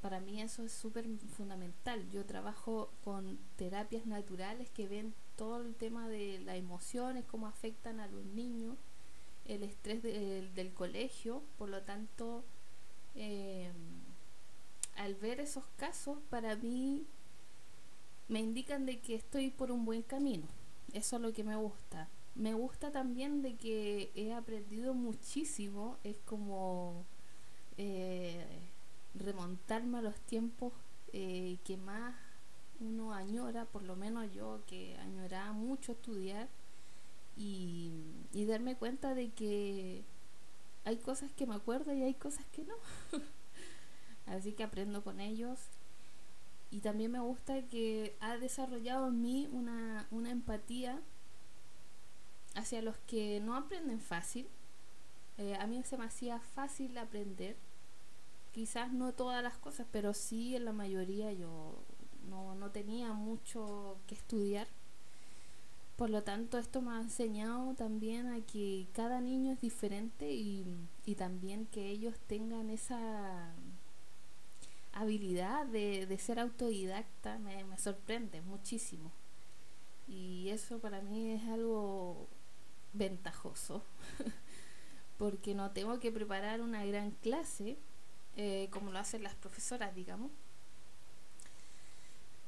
para 0.00 0.20
mí 0.20 0.40
eso 0.40 0.64
es 0.64 0.72
súper 0.72 1.06
fundamental. 1.36 2.10
Yo 2.10 2.24
trabajo 2.24 2.90
con 3.04 3.38
terapias 3.56 4.06
naturales 4.06 4.70
que 4.70 4.88
ven 4.88 5.14
todo 5.36 5.62
el 5.62 5.74
tema 5.74 6.08
de 6.08 6.40
las 6.40 6.56
emociones, 6.56 7.24
cómo 7.26 7.46
afectan 7.46 8.00
a 8.00 8.08
los 8.08 8.24
niños, 8.24 8.76
el 9.44 9.62
estrés 9.62 10.02
del 10.02 10.72
colegio, 10.72 11.42
por 11.58 11.68
lo 11.68 11.82
tanto, 11.82 12.44
eh, 13.14 13.70
al 14.96 15.14
ver 15.14 15.40
esos 15.40 15.64
casos, 15.76 16.18
para 16.30 16.56
mí 16.56 17.06
me 18.28 18.40
indican 18.40 18.86
de 18.86 19.00
que 19.00 19.14
estoy 19.14 19.50
por 19.50 19.70
un 19.70 19.84
buen 19.84 20.02
camino. 20.02 20.46
Eso 20.92 21.16
es 21.16 21.22
lo 21.22 21.32
que 21.32 21.44
me 21.44 21.56
gusta. 21.56 22.08
Me 22.34 22.54
gusta 22.54 22.90
también 22.90 23.42
de 23.42 23.56
que 23.56 24.10
he 24.14 24.32
aprendido 24.32 24.94
muchísimo. 24.94 25.98
Es 26.04 26.16
como 26.24 27.04
eh, 27.76 28.44
remontarme 29.14 29.98
a 29.98 30.02
los 30.02 30.18
tiempos 30.20 30.72
eh, 31.12 31.58
que 31.64 31.76
más 31.76 32.14
uno 32.80 33.12
añora, 33.12 33.66
por 33.66 33.82
lo 33.82 33.96
menos 33.96 34.32
yo 34.32 34.60
que 34.66 34.96
añoraba 34.98 35.52
mucho 35.52 35.92
estudiar 35.92 36.48
y, 37.36 37.92
y 38.32 38.44
darme 38.46 38.76
cuenta 38.76 39.14
de 39.14 39.30
que 39.30 40.04
hay 40.84 40.96
cosas 40.96 41.32
que 41.32 41.46
me 41.46 41.54
acuerdo 41.54 41.94
y 41.94 42.02
hay 42.02 42.14
cosas 42.14 42.44
que 42.52 42.64
no. 42.64 42.74
así 44.26 44.52
que 44.52 44.64
aprendo 44.64 45.02
con 45.02 45.20
ellos. 45.20 45.58
Y 46.70 46.80
también 46.80 47.12
me 47.12 47.20
gusta 47.20 47.62
que 47.68 48.16
ha 48.20 48.36
desarrollado 48.36 49.08
en 49.08 49.20
mí 49.20 49.48
una, 49.52 50.08
una 50.10 50.30
empatía 50.30 51.00
hacia 52.54 52.82
los 52.82 52.96
que 53.06 53.40
no 53.40 53.56
aprenden 53.56 54.00
fácil. 54.00 54.48
Eh, 55.38 55.56
a 55.56 55.66
mí 55.66 55.82
se 55.84 55.96
me 55.96 56.04
hacía 56.04 56.40
fácil 56.40 56.96
aprender. 56.98 57.56
Quizás 58.52 58.92
no 58.92 59.12
todas 59.12 59.42
las 59.42 59.56
cosas, 59.58 59.86
pero 59.90 60.14
sí 60.14 60.56
en 60.56 60.64
la 60.64 60.72
mayoría 60.72 61.32
yo 61.32 61.76
no, 62.28 62.54
no 62.54 62.70
tenía 62.70 63.12
mucho 63.12 63.98
que 64.06 64.14
estudiar. 64.14 64.68
Por 65.96 66.10
lo 66.10 66.24
tanto, 66.24 66.58
esto 66.58 66.82
me 66.82 66.92
ha 66.92 67.00
enseñado 67.00 67.74
también 67.74 68.26
a 68.26 68.40
que 68.40 68.88
cada 68.92 69.20
niño 69.20 69.52
es 69.52 69.60
diferente 69.60 70.32
y, 70.32 70.64
y 71.06 71.14
también 71.14 71.66
que 71.66 71.88
ellos 71.88 72.18
tengan 72.26 72.68
esa 72.70 73.54
habilidad 74.94 75.66
de, 75.66 76.06
de 76.06 76.18
ser 76.18 76.38
autodidacta 76.38 77.38
me, 77.38 77.64
me, 77.64 77.78
sorprende 77.78 78.40
muchísimo. 78.40 79.12
Y 80.06 80.48
eso 80.50 80.78
para 80.78 81.00
mí 81.00 81.32
es 81.32 81.42
algo 81.48 82.28
ventajoso, 82.92 83.82
porque 85.18 85.54
no 85.54 85.72
tengo 85.72 85.98
que 85.98 86.12
preparar 86.12 86.60
una 86.60 86.84
gran 86.84 87.10
clase 87.10 87.76
eh, 88.36 88.68
como 88.70 88.92
lo 88.92 88.98
hacen 88.98 89.22
las 89.22 89.34
profesoras, 89.34 89.94
digamos. 89.94 90.30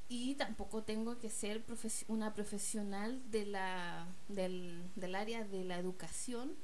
Y 0.08 0.36
tampoco 0.36 0.84
tengo 0.84 1.18
que 1.18 1.30
ser 1.30 1.64
una 2.06 2.32
profesional 2.32 3.20
de 3.30 3.44
la, 3.46 4.06
del, 4.28 4.88
del 4.94 5.14
área 5.16 5.44
de 5.44 5.64
la 5.64 5.78
educación 5.78 6.54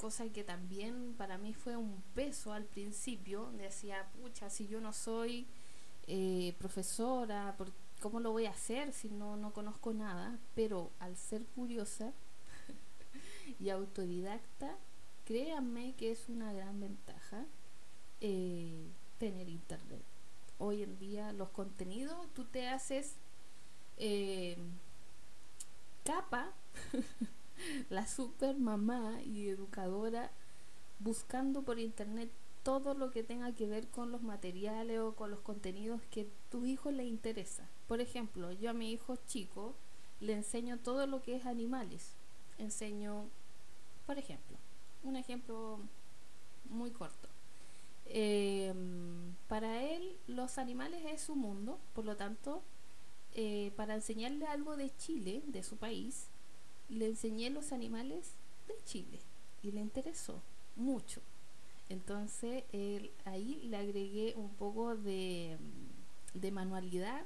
cosa 0.00 0.26
que 0.30 0.44
también 0.44 1.14
para 1.18 1.36
mí 1.36 1.52
fue 1.52 1.76
un 1.76 2.02
peso 2.14 2.54
al 2.54 2.64
principio. 2.64 3.50
Decía, 3.58 4.08
pucha, 4.18 4.48
si 4.48 4.66
yo 4.66 4.80
no 4.80 4.94
soy 4.94 5.46
eh, 6.06 6.54
profesora, 6.58 7.54
¿cómo 8.00 8.18
lo 8.18 8.32
voy 8.32 8.46
a 8.46 8.50
hacer 8.50 8.94
si 8.94 9.10
no, 9.10 9.36
no 9.36 9.52
conozco 9.52 9.92
nada? 9.92 10.38
Pero 10.54 10.90
al 11.00 11.18
ser 11.18 11.44
curiosa 11.44 12.14
y 13.60 13.68
autodidacta, 13.68 14.74
créanme 15.26 15.94
que 15.96 16.12
es 16.12 16.30
una 16.30 16.50
gran 16.54 16.80
ventaja 16.80 17.44
eh, 18.22 18.86
tener 19.18 19.50
internet. 19.50 20.02
hoy 20.56 20.82
en 20.82 20.98
día 20.98 21.32
los 21.32 21.50
contenidos, 21.50 22.16
tú 22.32 22.44
te 22.46 22.68
haces 22.68 23.16
eh, 23.98 24.56
capa, 26.04 26.54
la 27.90 28.06
super 28.06 28.56
mamá 28.56 29.20
y 29.22 29.48
educadora, 29.48 30.30
buscando 30.98 31.62
por 31.62 31.78
internet 31.78 32.30
todo 32.62 32.94
lo 32.94 33.10
que 33.10 33.22
tenga 33.22 33.52
que 33.52 33.66
ver 33.66 33.88
con 33.88 34.12
los 34.12 34.22
materiales 34.22 35.00
o 35.00 35.14
con 35.14 35.30
los 35.30 35.40
contenidos 35.40 36.02
que 36.10 36.22
a 36.22 36.50
tu 36.50 36.66
hijo 36.66 36.90
le 36.90 37.04
interesa. 37.04 37.66
Por 37.88 38.00
ejemplo, 38.00 38.52
yo 38.52 38.70
a 38.70 38.74
mi 38.74 38.92
hijo 38.92 39.16
chico 39.26 39.74
le 40.20 40.34
enseño 40.34 40.78
todo 40.78 41.06
lo 41.06 41.22
que 41.22 41.36
es 41.36 41.46
animales. 41.46 42.12
Enseño, 42.58 43.28
por 44.06 44.18
ejemplo, 44.18 44.58
un 45.02 45.16
ejemplo 45.16 45.78
muy 46.68 46.90
corto. 46.90 47.28
Em, 48.06 49.34
para 49.48 49.82
él 49.82 50.16
los 50.26 50.58
animales 50.58 51.02
es 51.06 51.22
su 51.22 51.36
mundo, 51.36 51.78
por 51.94 52.04
lo 52.04 52.16
tanto, 52.16 52.62
eh, 53.34 53.72
para 53.76 53.94
enseñarle 53.94 54.46
algo 54.46 54.76
de 54.76 54.94
Chile, 54.96 55.42
de 55.46 55.62
su 55.62 55.76
país, 55.76 56.26
le 56.96 57.06
enseñé 57.06 57.50
los 57.50 57.72
animales 57.72 58.32
de 58.68 58.74
Chile 58.84 59.20
y 59.62 59.72
le 59.72 59.80
interesó 59.80 60.40
mucho. 60.76 61.20
Entonces 61.88 62.64
él, 62.72 63.10
ahí 63.24 63.60
le 63.64 63.76
agregué 63.76 64.34
un 64.36 64.50
poco 64.50 64.96
de, 64.96 65.58
manualidad, 66.52 67.24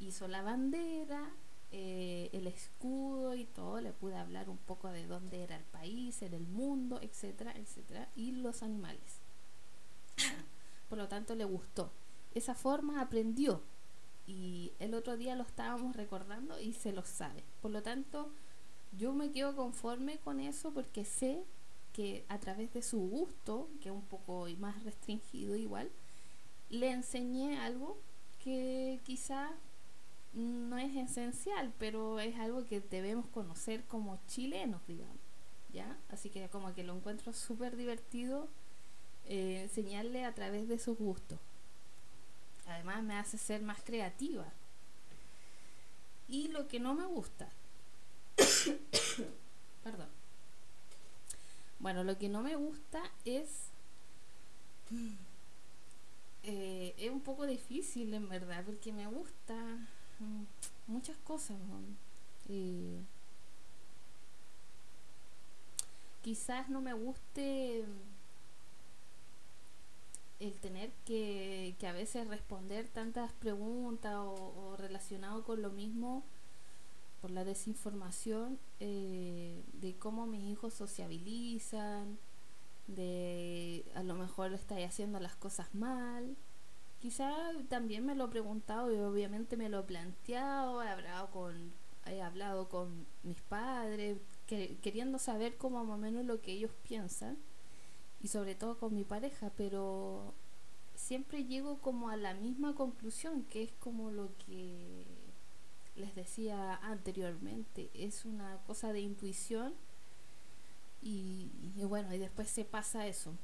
hizo 0.00 0.26
la 0.26 0.42
bandera, 0.42 1.30
eh, 1.70 2.28
el 2.32 2.46
escudo 2.46 3.34
y 3.34 3.44
todo, 3.44 3.80
le 3.80 3.92
pude 3.92 4.16
hablar 4.16 4.48
un 4.48 4.58
poco 4.58 4.88
de 4.88 5.06
dónde 5.06 5.42
era 5.42 5.56
el 5.56 5.64
país, 5.64 6.22
en 6.22 6.34
el 6.34 6.46
mundo, 6.46 7.00
etcétera, 7.02 7.52
etcétera, 7.56 8.08
y 8.16 8.32
los 8.32 8.62
animales. 8.62 9.20
Por 10.88 10.98
lo 10.98 11.08
tanto, 11.08 11.34
le 11.34 11.44
gustó. 11.44 11.90
Esa 12.34 12.54
forma 12.54 13.00
aprendió 13.00 13.62
y 14.26 14.72
el 14.78 14.94
otro 14.94 15.16
día 15.16 15.36
lo 15.36 15.44
estábamos 15.44 15.94
recordando 15.94 16.60
y 16.60 16.72
se 16.72 16.92
lo 16.92 17.04
sabe. 17.04 17.44
Por 17.62 17.70
lo 17.70 17.82
tanto, 17.82 18.32
yo 18.98 19.12
me 19.12 19.30
quedo 19.30 19.56
conforme 19.56 20.18
con 20.18 20.40
eso 20.40 20.72
porque 20.72 21.04
sé 21.04 21.44
que 21.92 22.24
a 22.28 22.38
través 22.38 22.72
de 22.74 22.82
su 22.82 22.98
gusto, 22.98 23.68
que 23.80 23.88
es 23.88 23.94
un 23.94 24.04
poco 24.04 24.46
más 24.58 24.82
restringido 24.82 25.54
igual, 25.56 25.90
le 26.68 26.90
enseñé 26.90 27.58
algo 27.60 27.96
que 28.42 29.00
quizá 29.04 29.52
no 30.34 30.76
es 30.78 30.94
esencial, 30.96 31.72
pero 31.78 32.18
es 32.18 32.36
algo 32.38 32.64
que 32.64 32.80
debemos 32.80 33.26
conocer 33.28 33.84
como 33.84 34.18
chilenos, 34.26 34.84
digamos. 34.86 35.16
¿Ya? 35.72 35.96
Así 36.10 36.30
que 36.30 36.48
como 36.48 36.74
que 36.74 36.84
lo 36.84 36.94
encuentro 36.94 37.32
súper 37.32 37.76
divertido 37.76 38.48
eh, 39.26 39.62
enseñarle 39.62 40.24
a 40.24 40.34
través 40.34 40.68
de 40.68 40.78
sus 40.78 40.98
gustos. 40.98 41.38
Además 42.66 43.02
me 43.02 43.14
hace 43.14 43.38
ser 43.38 43.62
más 43.62 43.82
creativa. 43.82 44.46
Y 46.28 46.48
lo 46.48 46.68
que 46.68 46.80
no 46.80 46.94
me 46.94 47.04
gusta. 47.06 47.48
Perdón. 49.84 50.08
Bueno, 51.78 52.04
lo 52.04 52.18
que 52.18 52.28
no 52.28 52.42
me 52.42 52.56
gusta 52.56 53.02
es... 53.24 53.68
Eh, 56.42 56.94
es 56.98 57.10
un 57.10 57.22
poco 57.22 57.46
difícil 57.46 58.12
en 58.12 58.28
verdad, 58.28 58.64
porque 58.64 58.92
me 58.92 59.06
gusta 59.06 59.56
Mm, 60.20 60.44
muchas 60.86 61.16
cosas. 61.18 61.56
quizás 66.22 66.68
no 66.70 66.80
me 66.80 66.94
guste 66.94 67.84
el 70.40 70.52
tener 70.60 70.90
que, 71.06 71.74
que 71.78 71.86
a 71.86 71.92
veces 71.92 72.26
responder 72.28 72.88
tantas 72.88 73.32
preguntas 73.32 74.14
o, 74.16 74.76
relacionado 74.78 75.44
con 75.44 75.62
lo 75.62 75.70
mismo 75.70 76.24
por 77.24 77.30
la 77.30 77.42
desinformación 77.42 78.58
eh, 78.80 79.64
de 79.72 79.96
cómo 79.96 80.26
mis 80.26 80.42
hijos 80.42 80.74
sociabilizan, 80.74 82.18
de 82.86 83.82
a 83.94 84.02
lo 84.02 84.14
mejor 84.14 84.52
estáis 84.52 84.86
haciendo 84.86 85.18
las 85.20 85.34
cosas 85.34 85.74
mal. 85.74 86.36
Quizá 87.00 87.34
también 87.70 88.04
me 88.04 88.14
lo 88.14 88.26
he 88.26 88.28
preguntado 88.28 88.92
y 88.92 88.98
obviamente 88.98 89.56
me 89.56 89.70
lo 89.70 89.78
he 89.78 89.82
planteado, 89.84 90.82
he 90.82 90.88
hablado 90.90 91.30
con, 91.30 91.72
he 92.04 92.20
hablado 92.20 92.68
con 92.68 93.06
mis 93.22 93.40
padres, 93.40 94.18
queriendo 94.46 95.18
saber 95.18 95.56
como 95.56 95.82
más 95.82 95.94
o 95.94 95.98
menos 95.98 96.26
lo 96.26 96.42
que 96.42 96.52
ellos 96.52 96.72
piensan 96.86 97.38
y 98.22 98.28
sobre 98.28 98.54
todo 98.54 98.76
con 98.78 98.94
mi 98.94 99.04
pareja, 99.04 99.50
pero 99.56 100.34
siempre 100.94 101.46
llego 101.46 101.78
como 101.78 102.10
a 102.10 102.18
la 102.18 102.34
misma 102.34 102.74
conclusión, 102.74 103.44
que 103.44 103.62
es 103.62 103.72
como 103.80 104.10
lo 104.10 104.28
que 104.44 105.06
les 105.96 106.14
decía 106.14 106.76
anteriormente, 106.76 107.90
es 107.94 108.24
una 108.24 108.58
cosa 108.66 108.92
de 108.92 109.00
intuición 109.00 109.74
y 111.02 111.50
bueno, 111.84 112.14
y 112.14 112.18
después 112.18 112.48
se 112.48 112.64
pasa 112.64 113.06
eso. 113.06 113.34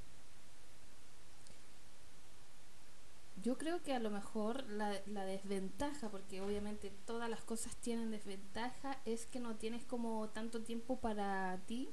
yo 3.43 3.57
creo 3.57 3.83
que 3.83 3.95
a 3.95 3.99
lo 3.99 4.11
mejor 4.11 4.65
la, 4.71 5.01
la, 5.07 5.25
desventaja, 5.25 6.11
porque 6.11 6.41
obviamente 6.41 6.93
todas 7.07 7.31
las 7.31 7.43
cosas 7.43 7.75
tienen 7.77 8.11
desventaja, 8.11 8.99
es 9.05 9.27
que 9.27 9.41
no 9.41 9.57
tienes 9.57 9.85
como 9.85 10.29
tanto 10.31 10.63
tiempo 10.63 10.99
para 10.99 11.59
ti. 11.67 11.89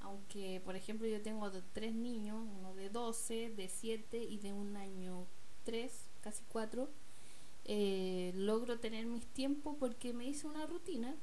Aunque, 0.00 0.60
por 0.64 0.76
ejemplo, 0.76 1.06
yo 1.06 1.20
tengo 1.22 1.50
tres 1.72 1.94
niños, 1.94 2.42
uno 2.58 2.74
de 2.74 2.88
12, 2.90 3.50
de 3.50 3.68
7 3.68 4.22
y 4.22 4.38
de 4.38 4.52
un 4.52 4.76
año 4.76 5.26
3, 5.64 5.92
casi 6.22 6.42
4. 6.50 6.88
Eh, 7.64 8.32
logro 8.34 8.80
tener 8.80 9.06
mis 9.06 9.26
tiempos 9.26 9.76
porque 9.78 10.12
me 10.12 10.26
hice 10.26 10.46
una 10.46 10.66
rutina 10.66 11.14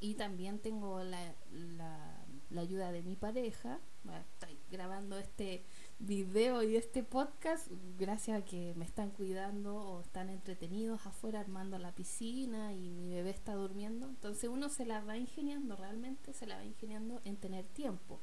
y 0.00 0.14
también 0.14 0.58
tengo 0.58 1.02
la, 1.02 1.34
la, 1.52 2.24
la 2.50 2.60
ayuda 2.60 2.92
de 2.92 3.02
mi 3.02 3.16
pareja. 3.16 3.78
estoy 4.32 4.58
grabando 4.70 5.18
este 5.18 5.62
video 5.98 6.62
y 6.62 6.76
este 6.76 7.02
podcast 7.02 7.68
gracias 7.98 8.42
a 8.42 8.44
que 8.44 8.74
me 8.76 8.84
están 8.84 9.10
cuidando 9.10 9.76
o 9.76 10.00
están 10.00 10.28
entretenidos 10.28 11.06
afuera 11.06 11.40
armando 11.40 11.78
la 11.78 11.92
piscina 11.92 12.72
y 12.72 12.90
mi 12.90 13.08
bebé 13.14 13.30
está 13.30 13.54
durmiendo. 13.54 14.06
Entonces 14.06 14.50
uno 14.50 14.68
se 14.68 14.84
la 14.84 15.00
va 15.00 15.16
ingeniando, 15.16 15.76
realmente 15.76 16.32
se 16.32 16.46
la 16.46 16.56
va 16.56 16.64
ingeniando 16.64 17.20
en 17.24 17.36
tener 17.36 17.64
tiempo. 17.66 18.20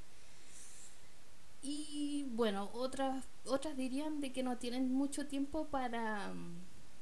Y 1.62 2.26
bueno, 2.32 2.70
otras, 2.74 3.26
otras 3.46 3.78
dirían 3.78 4.20
de 4.20 4.32
que 4.34 4.44
no 4.44 4.58
tienen 4.58 4.92
mucho 4.92 5.28
tiempo 5.28 5.68
para 5.68 6.34
mm, 6.34 6.56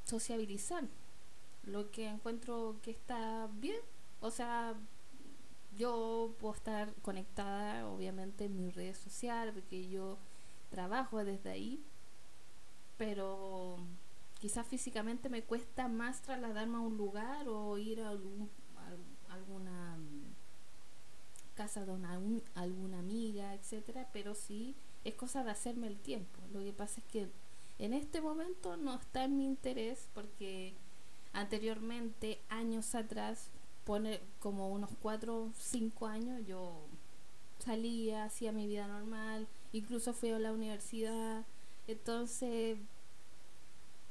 sociabilizar, 0.05 0.83
lo 1.63 1.91
que 1.91 2.07
encuentro 2.07 2.77
que 2.81 2.91
está 2.91 3.47
bien. 3.53 3.79
O 4.21 4.31
sea, 4.31 4.75
yo 5.77 6.35
puedo 6.39 6.55
estar 6.55 6.93
conectada 7.01 7.87
obviamente 7.87 8.45
en 8.45 8.57
mis 8.57 8.75
redes 8.75 8.97
sociales 8.97 9.53
porque 9.53 9.89
yo 9.89 10.17
trabajo 10.69 11.23
desde 11.23 11.51
ahí, 11.51 11.81
pero 12.97 13.77
quizás 14.39 14.67
físicamente 14.67 15.29
me 15.29 15.43
cuesta 15.43 15.87
más 15.87 16.21
trasladarme 16.21 16.77
a 16.77 16.81
un 16.81 16.97
lugar 16.97 17.47
o 17.47 17.77
ir 17.77 18.01
a, 18.01 18.09
algún, 18.09 18.49
alguna 19.29 19.97
casa 21.59 21.85
de 21.85 21.91
una, 21.91 22.17
alguna 22.55 22.99
amiga, 22.99 23.53
etcétera, 23.53 24.07
pero 24.13 24.33
sí 24.33 24.75
es 25.03 25.13
cosa 25.15 25.43
de 25.43 25.51
hacerme 25.51 25.87
el 25.87 25.99
tiempo. 25.99 26.39
Lo 26.53 26.61
que 26.61 26.71
pasa 26.71 27.01
es 27.01 27.05
que 27.11 27.27
en 27.79 27.93
este 27.93 28.21
momento 28.21 28.77
no 28.77 28.95
está 28.95 29.25
en 29.25 29.37
mi 29.37 29.45
interés 29.45 30.07
porque 30.13 30.73
anteriormente, 31.33 32.39
años 32.47 32.95
atrás, 32.95 33.49
pone 33.83 34.21
como 34.39 34.69
unos 34.69 34.89
4 35.01 35.35
o 35.35 35.51
5 35.53 36.07
años, 36.07 36.47
yo 36.47 36.79
salía, 37.57 38.23
hacía 38.23 38.53
mi 38.53 38.65
vida 38.65 38.87
normal, 38.87 39.45
incluso 39.73 40.13
fui 40.13 40.29
a 40.29 40.39
la 40.39 40.53
universidad, 40.53 41.43
entonces 41.87 42.77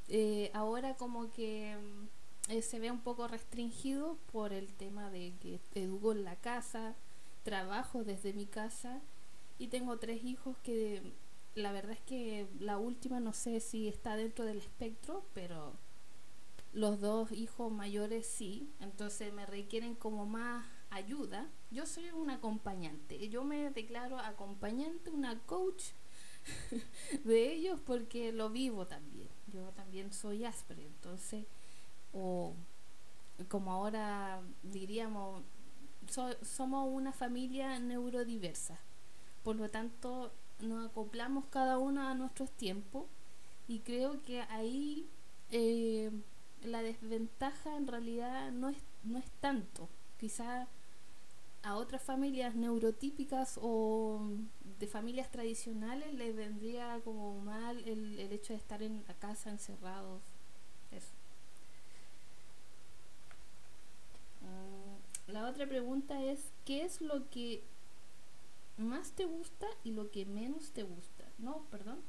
eh, 0.09 0.51
ahora 0.53 0.97
como 0.97 1.31
que 1.31 1.79
mm, 1.79 2.53
eh, 2.53 2.61
se 2.61 2.79
ve 2.79 2.91
un 2.91 3.01
poco 3.01 3.27
restringido 3.27 4.19
por 4.33 4.53
el 4.53 4.67
tema 4.75 5.11
de 5.11 5.33
que 5.41 5.61
educo 5.75 6.13
en 6.13 6.25
la 6.25 6.37
casa, 6.37 6.95
trabajo 7.49 8.05
desde 8.05 8.35
mi 8.35 8.45
casa 8.45 9.01
y 9.59 9.69
tengo 9.69 9.99
tres 9.99 10.23
hijos 10.23 10.59
que 10.59 11.15
la 11.55 11.73
verdad 11.73 11.93
es 11.93 12.01
que 12.01 12.47
la 12.61 12.77
última 12.77 13.21
no 13.21 13.33
sé 13.33 13.61
si 13.61 13.89
está 13.89 14.17
dentro 14.17 14.45
del 14.45 14.59
espectro, 14.59 15.25
pero 15.33 15.73
los 16.75 17.01
dos 17.01 17.33
hijos 17.33 17.73
mayores 17.73 18.27
sí, 18.27 18.71
entonces 18.81 19.33
me 19.33 19.47
requieren 19.47 19.95
como 19.95 20.27
más 20.27 20.67
ayuda. 20.91 21.49
Yo 21.71 21.87
soy 21.87 22.11
una 22.11 22.35
acompañante, 22.35 23.31
yo 23.31 23.45
me 23.45 23.71
declaro 23.71 24.19
acompañante, 24.19 25.09
una 25.09 25.41
coach 25.47 25.85
de 27.25 27.51
ellos 27.55 27.81
porque 27.81 28.31
lo 28.31 28.51
vivo 28.51 28.87
también. 28.87 29.29
Yo 29.47 29.71
también 29.71 30.13
soy 30.13 30.45
áspero, 30.45 30.83
entonces, 30.83 31.47
o 32.13 32.53
como 33.49 33.73
ahora 33.73 34.43
diríamos, 34.63 35.43
somos 36.11 36.89
una 36.91 37.13
familia 37.13 37.79
neurodiversa. 37.79 38.79
Por 39.45 39.57
lo 39.57 39.69
tanto, 39.69 40.33
nos 40.61 40.91
acoplamos 40.91 41.45
cada 41.51 41.79
uno 41.79 42.07
a 42.09 42.15
nuestros 42.15 42.51
tiempos 42.51 43.07
Y 43.69 43.81
creo 43.81 44.23
que 44.25 44.43
ahí 44.43 45.09
eh, 45.51 46.11
la 46.63 46.83
desventaja 46.83 47.77
en 47.77 47.87
realidad 47.87 48.51
no 48.53 48.71
es, 48.71 48.79
no 49.05 49.19
es 49.19 49.31
tanto. 49.41 49.89
Quizá 50.19 50.69
a 51.63 51.77
otras 51.77 52.03
familias 52.03 52.55
neurotípicas 52.55 53.59
o 53.63 54.23
de 54.81 54.87
familias 54.87 55.31
tradicionales 55.31 56.15
les 56.15 56.35
vendría 56.35 57.01
como 57.05 57.41
mal 57.41 57.79
el, 57.87 58.19
el 58.19 58.33
hecho 58.33 58.53
de 58.53 58.59
estar 58.59 58.83
en 58.83 59.05
la 59.07 59.15
casa 59.15 59.51
encerrados. 59.51 60.23
Eso. 60.93 61.13
Mm, 64.43 65.18
la 65.29 65.47
otra 65.49 65.67
pregunta 65.67 66.23
es, 66.23 66.41
¿qué 66.65 66.85
es 66.85 67.01
lo 67.01 67.29
que 67.31 67.63
más 68.77 69.13
te 69.13 69.25
gusta 69.25 69.67
y 69.85 69.93
lo 69.93 70.11
que 70.11 70.25
menos 70.25 70.71
te 70.73 70.83
gusta? 70.83 71.25
No, 71.39 71.65
perdón. 71.71 72.01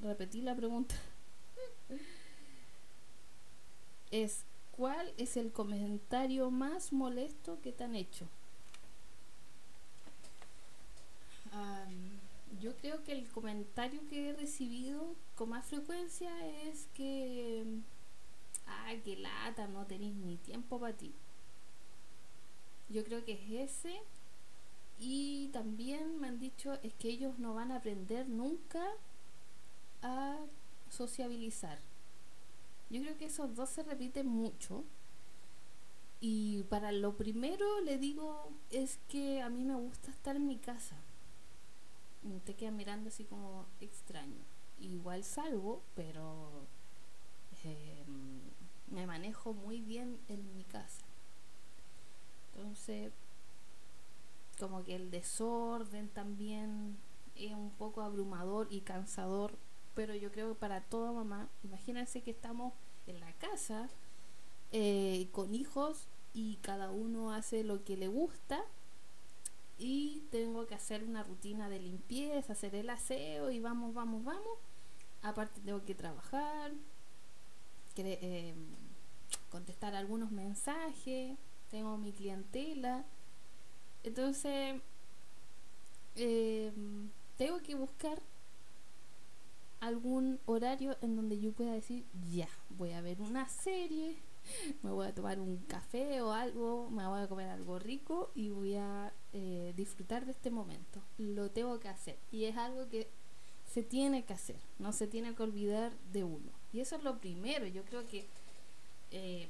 Repetí 0.00 0.40
la 0.40 0.54
pregunta. 0.54 0.94
es, 4.10 4.44
¿cuál 4.72 5.12
es 5.16 5.36
el 5.36 5.52
comentario 5.52 6.50
más 6.50 6.92
molesto 6.92 7.60
que 7.60 7.72
te 7.72 7.84
han 7.84 7.94
hecho? 7.94 8.28
yo 12.60 12.74
creo 12.76 13.04
que 13.04 13.12
el 13.12 13.28
comentario 13.28 14.00
que 14.08 14.30
he 14.30 14.32
recibido 14.32 15.14
con 15.36 15.50
más 15.50 15.66
frecuencia 15.66 16.30
es 16.66 16.88
que, 16.94 17.64
ah, 18.66 18.92
que 19.04 19.16
lata, 19.16 19.66
no 19.68 19.84
tenéis 19.84 20.14
ni 20.14 20.36
tiempo 20.38 20.80
para 20.80 20.96
ti. 20.96 21.12
Yo 22.88 23.04
creo 23.04 23.24
que 23.24 23.32
es 23.32 23.70
ese. 23.70 24.00
Y 24.98 25.48
también 25.48 26.20
me 26.20 26.28
han 26.28 26.38
dicho 26.38 26.74
es 26.82 26.92
que 26.94 27.08
ellos 27.08 27.38
no 27.38 27.54
van 27.54 27.72
a 27.72 27.76
aprender 27.76 28.28
nunca 28.28 28.84
a 30.02 30.38
sociabilizar. 30.90 31.78
Yo 32.90 33.02
creo 33.02 33.16
que 33.16 33.26
esos 33.26 33.54
dos 33.54 33.70
se 33.70 33.82
repiten 33.82 34.26
mucho. 34.26 34.84
Y 36.20 36.62
para 36.64 36.92
lo 36.92 37.16
primero 37.16 37.80
le 37.80 37.98
digo 37.98 38.50
es 38.70 38.98
que 39.08 39.42
a 39.42 39.50
mí 39.50 39.64
me 39.64 39.74
gusta 39.74 40.10
estar 40.10 40.36
en 40.36 40.46
mi 40.46 40.56
casa. 40.58 40.96
Te 42.44 42.54
queda 42.54 42.70
mirando 42.70 43.08
así 43.08 43.24
como 43.24 43.66
extraño. 43.80 44.40
Igual 44.80 45.24
salgo, 45.24 45.82
pero 45.94 46.66
em, 47.64 48.40
me 48.90 49.06
manejo 49.06 49.52
muy 49.52 49.80
bien 49.80 50.18
en 50.28 50.56
mi 50.56 50.64
casa. 50.64 51.03
Entonces, 52.54 53.12
como 54.58 54.84
que 54.84 54.96
el 54.96 55.10
desorden 55.10 56.08
también 56.08 56.96
es 57.36 57.52
un 57.52 57.70
poco 57.70 58.02
abrumador 58.02 58.68
y 58.70 58.80
cansador 58.80 59.52
pero 59.94 60.14
yo 60.14 60.30
creo 60.32 60.48
que 60.48 60.54
para 60.58 60.80
toda 60.80 61.12
mamá, 61.12 61.48
imagínense 61.62 62.22
que 62.22 62.30
estamos 62.30 62.72
en 63.06 63.20
la 63.20 63.32
casa 63.34 63.88
eh, 64.72 65.28
con 65.32 65.54
hijos 65.54 66.06
y 66.32 66.56
cada 66.56 66.90
uno 66.90 67.32
hace 67.32 67.62
lo 67.62 67.84
que 67.84 67.96
le 67.96 68.08
gusta 68.08 68.64
y 69.78 70.22
tengo 70.30 70.66
que 70.66 70.74
hacer 70.74 71.04
una 71.04 71.22
rutina 71.22 71.68
de 71.68 71.78
limpieza, 71.78 72.52
hacer 72.52 72.74
el 72.74 72.90
aseo 72.90 73.50
y 73.50 73.60
vamos, 73.60 73.94
vamos, 73.94 74.24
vamos. 74.24 74.58
Aparte 75.22 75.60
tengo 75.60 75.84
que 75.84 75.94
trabajar, 75.94 76.72
eh, 77.96 78.54
contestar 79.50 79.94
algunos 79.94 80.32
mensajes, 80.32 81.36
tengo 81.74 81.98
mi 81.98 82.12
clientela. 82.12 83.04
Entonces, 84.04 84.80
eh, 86.14 86.72
tengo 87.36 87.58
que 87.62 87.74
buscar 87.74 88.22
algún 89.80 90.38
horario 90.46 90.96
en 91.02 91.16
donde 91.16 91.40
yo 91.40 91.50
pueda 91.50 91.72
decir, 91.72 92.04
ya, 92.30 92.48
voy 92.78 92.92
a 92.92 93.00
ver 93.00 93.20
una 93.20 93.48
serie, 93.48 94.14
me 94.84 94.92
voy 94.92 95.08
a 95.08 95.14
tomar 95.16 95.40
un 95.40 95.56
café 95.66 96.22
o 96.22 96.30
algo, 96.30 96.90
me 96.90 97.08
voy 97.08 97.22
a 97.22 97.26
comer 97.26 97.50
algo 97.50 97.80
rico 97.80 98.30
y 98.36 98.50
voy 98.50 98.76
a 98.76 99.12
eh, 99.32 99.72
disfrutar 99.76 100.26
de 100.26 100.30
este 100.30 100.52
momento. 100.52 101.02
Lo 101.18 101.50
tengo 101.50 101.80
que 101.80 101.88
hacer 101.88 102.16
y 102.30 102.44
es 102.44 102.56
algo 102.56 102.88
que 102.88 103.08
se 103.68 103.82
tiene 103.82 104.24
que 104.24 104.32
hacer, 104.32 104.60
no 104.78 104.92
se 104.92 105.08
tiene 105.08 105.34
que 105.34 105.42
olvidar 105.42 105.92
de 106.12 106.22
uno. 106.22 106.52
Y 106.72 106.78
eso 106.78 106.94
es 106.94 107.02
lo 107.02 107.18
primero, 107.18 107.66
yo 107.66 107.84
creo 107.84 108.06
que 108.06 108.28
eh, 109.10 109.48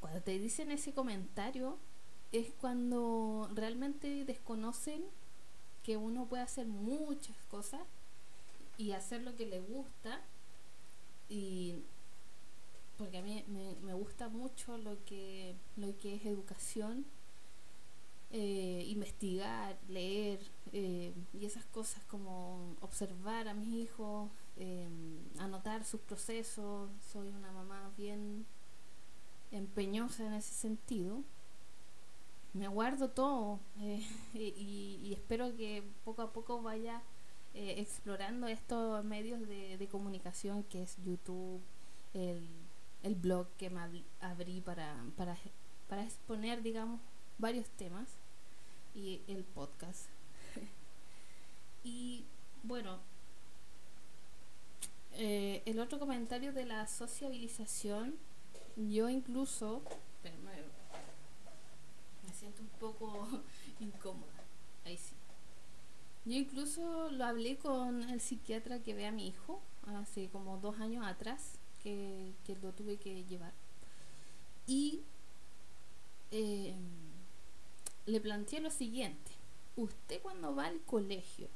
cuando 0.00 0.22
te 0.22 0.38
dicen 0.38 0.70
ese 0.70 0.92
comentario 0.92 1.78
es 2.32 2.50
cuando 2.60 3.50
realmente 3.54 4.24
desconocen 4.24 5.02
que 5.82 5.96
uno 5.96 6.26
puede 6.26 6.42
hacer 6.42 6.66
muchas 6.66 7.36
cosas 7.50 7.80
y 8.76 8.92
hacer 8.92 9.22
lo 9.22 9.34
que 9.36 9.46
le 9.46 9.60
gusta. 9.60 10.20
Y 11.28 11.76
porque 12.96 13.18
a 13.18 13.22
mí 13.22 13.44
me, 13.82 13.94
gusta 13.94 14.28
mucho 14.28 14.76
lo 14.78 15.02
que 15.04 15.54
lo 15.76 15.96
que 15.98 16.16
es 16.16 16.26
educación 16.26 17.06
eh, 18.30 18.84
investigar 18.88 19.78
leer 19.88 20.40
eh, 20.72 21.14
y 21.32 21.46
esas 21.46 21.64
cosas 21.66 22.02
como 22.04 22.76
observar 22.80 23.48
a 23.48 23.54
mis 23.54 23.72
hijos 23.72 24.30
eh, 24.56 24.88
anotar 25.38 25.84
sus 25.84 26.00
procesos. 26.00 26.90
Soy 27.12 27.28
una 27.28 27.52
mamá 27.52 27.90
bien 27.96 28.44
empeñosa 29.50 30.26
en 30.26 30.34
ese 30.34 30.54
sentido 30.54 31.22
me 32.54 32.68
guardo 32.68 33.10
todo 33.10 33.60
y, 34.34 35.00
y 35.02 35.12
espero 35.12 35.56
que 35.56 35.82
poco 36.04 36.22
a 36.22 36.32
poco 36.32 36.62
vaya 36.62 37.02
eh, 37.54 37.80
explorando 37.80 38.46
estos 38.46 39.04
medios 39.04 39.40
de, 39.48 39.88
comunicación 39.90 40.62
que 40.62 40.82
es 40.82 40.96
YouTube, 41.04 41.60
el, 42.14 42.46
blog 43.16 43.48
que 43.56 43.68
me 43.68 43.80
abrí 44.20 44.60
para, 44.60 44.94
para, 45.16 45.36
para 45.88 46.04
exponer, 46.04 46.62
digamos, 46.62 47.00
varios 47.38 47.68
temas 47.70 48.08
y 48.94 49.22
el 49.26 49.42
podcast. 49.42 50.06
y 51.84 52.26
bueno, 52.62 53.00
eh, 55.14 55.62
el 55.64 55.80
otro 55.80 55.98
comentario 55.98 56.52
de 56.52 56.64
la 56.64 56.86
sociabilización, 56.86 58.14
yo 58.78 59.08
incluso, 59.08 59.82
me 62.24 62.32
siento 62.32 62.62
un 62.62 62.68
poco 62.80 63.26
incómoda, 63.80 64.32
ahí 64.84 64.96
sí. 64.96 65.14
Yo 66.24 66.34
incluso 66.36 67.10
lo 67.10 67.24
hablé 67.24 67.56
con 67.56 68.02
el 68.10 68.20
psiquiatra 68.20 68.80
que 68.80 68.94
ve 68.94 69.06
a 69.06 69.12
mi 69.12 69.26
hijo 69.28 69.60
hace 69.86 70.28
como 70.28 70.58
dos 70.58 70.78
años 70.78 71.06
atrás, 71.06 71.58
que, 71.82 72.34
lo 72.62 72.72
tuve 72.72 72.98
que 72.98 73.24
llevar. 73.24 73.52
Y 74.66 75.00
eh, 76.30 76.74
le 78.06 78.20
planteé 78.20 78.60
lo 78.60 78.70
siguiente. 78.70 79.32
Usted 79.76 80.20
cuando 80.20 80.54
va 80.54 80.66
al 80.66 80.80
colegio, 80.82 81.48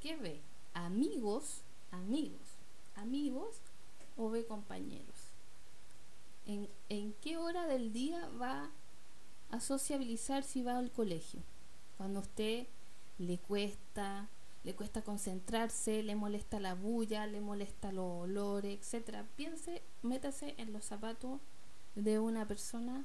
¿qué 0.00 0.16
ve? 0.16 0.40
¿Amigos? 0.72 1.62
¿Amigos? 1.90 2.40
¿Amigos? 2.96 3.56
¿O 4.16 4.30
ve 4.30 4.46
compañeros? 4.46 5.27
¿En, 6.48 7.12
qué 7.20 7.36
hora 7.36 7.66
del 7.66 7.92
día 7.92 8.26
va 8.40 8.70
a 9.50 9.60
sociabilizar 9.60 10.42
si 10.42 10.62
va 10.62 10.78
al 10.78 10.90
colegio? 10.90 11.42
Cuando 11.98 12.20
usted 12.20 12.66
le 13.18 13.36
cuesta, 13.36 14.28
le 14.64 14.74
cuesta 14.74 15.02
concentrarse, 15.02 16.02
le 16.02 16.14
molesta 16.14 16.58
la 16.58 16.74
bulla, 16.74 17.26
le 17.26 17.42
molesta 17.42 17.92
los 17.92 18.22
olores, 18.22 18.78
etcétera. 18.80 19.26
Piense, 19.36 19.82
métase 20.00 20.54
en 20.56 20.72
los 20.72 20.86
zapatos 20.86 21.38
de 21.94 22.18
una 22.18 22.48
persona 22.48 23.04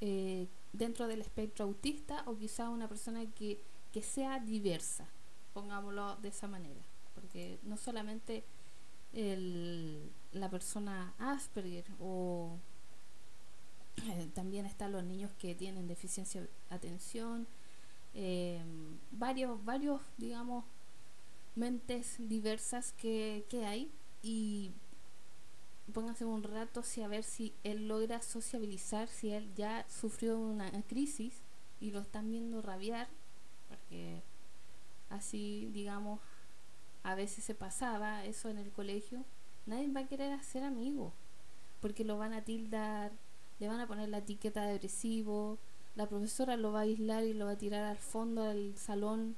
eh, 0.00 0.46
dentro 0.72 1.08
del 1.08 1.20
espectro 1.20 1.64
autista 1.64 2.22
o 2.26 2.36
quizá 2.36 2.68
una 2.68 2.88
persona 2.88 3.26
que, 3.32 3.60
que 3.92 4.02
sea 4.02 4.38
diversa, 4.38 5.08
pongámoslo 5.52 6.14
de 6.16 6.28
esa 6.28 6.46
manera, 6.46 6.82
porque 7.16 7.58
no 7.64 7.76
solamente 7.76 8.44
el, 9.12 10.12
la 10.30 10.48
persona 10.48 11.12
Asperger 11.18 11.86
o 11.98 12.56
eh, 13.96 14.28
también 14.34 14.66
están 14.66 14.92
los 14.92 15.04
niños 15.04 15.30
que 15.38 15.54
tienen 15.54 15.86
deficiencia 15.86 16.42
de 16.42 16.48
atención, 16.70 17.46
eh, 18.14 18.62
varios, 19.10 19.64
varios, 19.64 20.00
digamos, 20.16 20.64
mentes 21.54 22.16
diversas 22.18 22.92
que, 22.92 23.44
que 23.48 23.66
hay. 23.66 23.90
Y 24.22 24.72
póngase 25.92 26.24
un 26.24 26.42
rato 26.42 26.82
si 26.82 27.02
a 27.02 27.08
ver 27.08 27.24
si 27.24 27.54
él 27.62 27.88
logra 27.88 28.22
sociabilizar, 28.22 29.08
si 29.08 29.30
él 29.30 29.52
ya 29.54 29.84
sufrió 29.88 30.38
una 30.38 30.70
crisis 30.82 31.42
y 31.80 31.90
lo 31.90 32.00
están 32.00 32.30
viendo 32.30 32.62
rabiar, 32.62 33.08
porque 33.68 34.22
así, 35.10 35.68
digamos, 35.72 36.20
a 37.02 37.14
veces 37.14 37.44
se 37.44 37.54
pasaba 37.54 38.24
eso 38.24 38.48
en 38.48 38.58
el 38.58 38.70
colegio, 38.72 39.24
nadie 39.66 39.90
va 39.92 40.00
a 40.00 40.08
querer 40.08 40.32
hacer 40.32 40.62
amigo, 40.62 41.12
porque 41.80 42.04
lo 42.04 42.16
van 42.16 42.32
a 42.32 42.42
tildar, 42.42 43.12
le 43.58 43.68
van 43.68 43.80
a 43.80 43.86
poner 43.86 44.08
la 44.08 44.18
etiqueta 44.18 44.64
de 44.64 44.72
agresivo, 44.72 45.58
la 45.96 46.08
profesora 46.08 46.56
lo 46.56 46.72
va 46.72 46.80
a 46.80 46.82
aislar 46.82 47.24
y 47.24 47.34
lo 47.34 47.46
va 47.46 47.52
a 47.52 47.58
tirar 47.58 47.84
al 47.84 47.98
fondo 47.98 48.42
del 48.44 48.76
salón. 48.76 49.36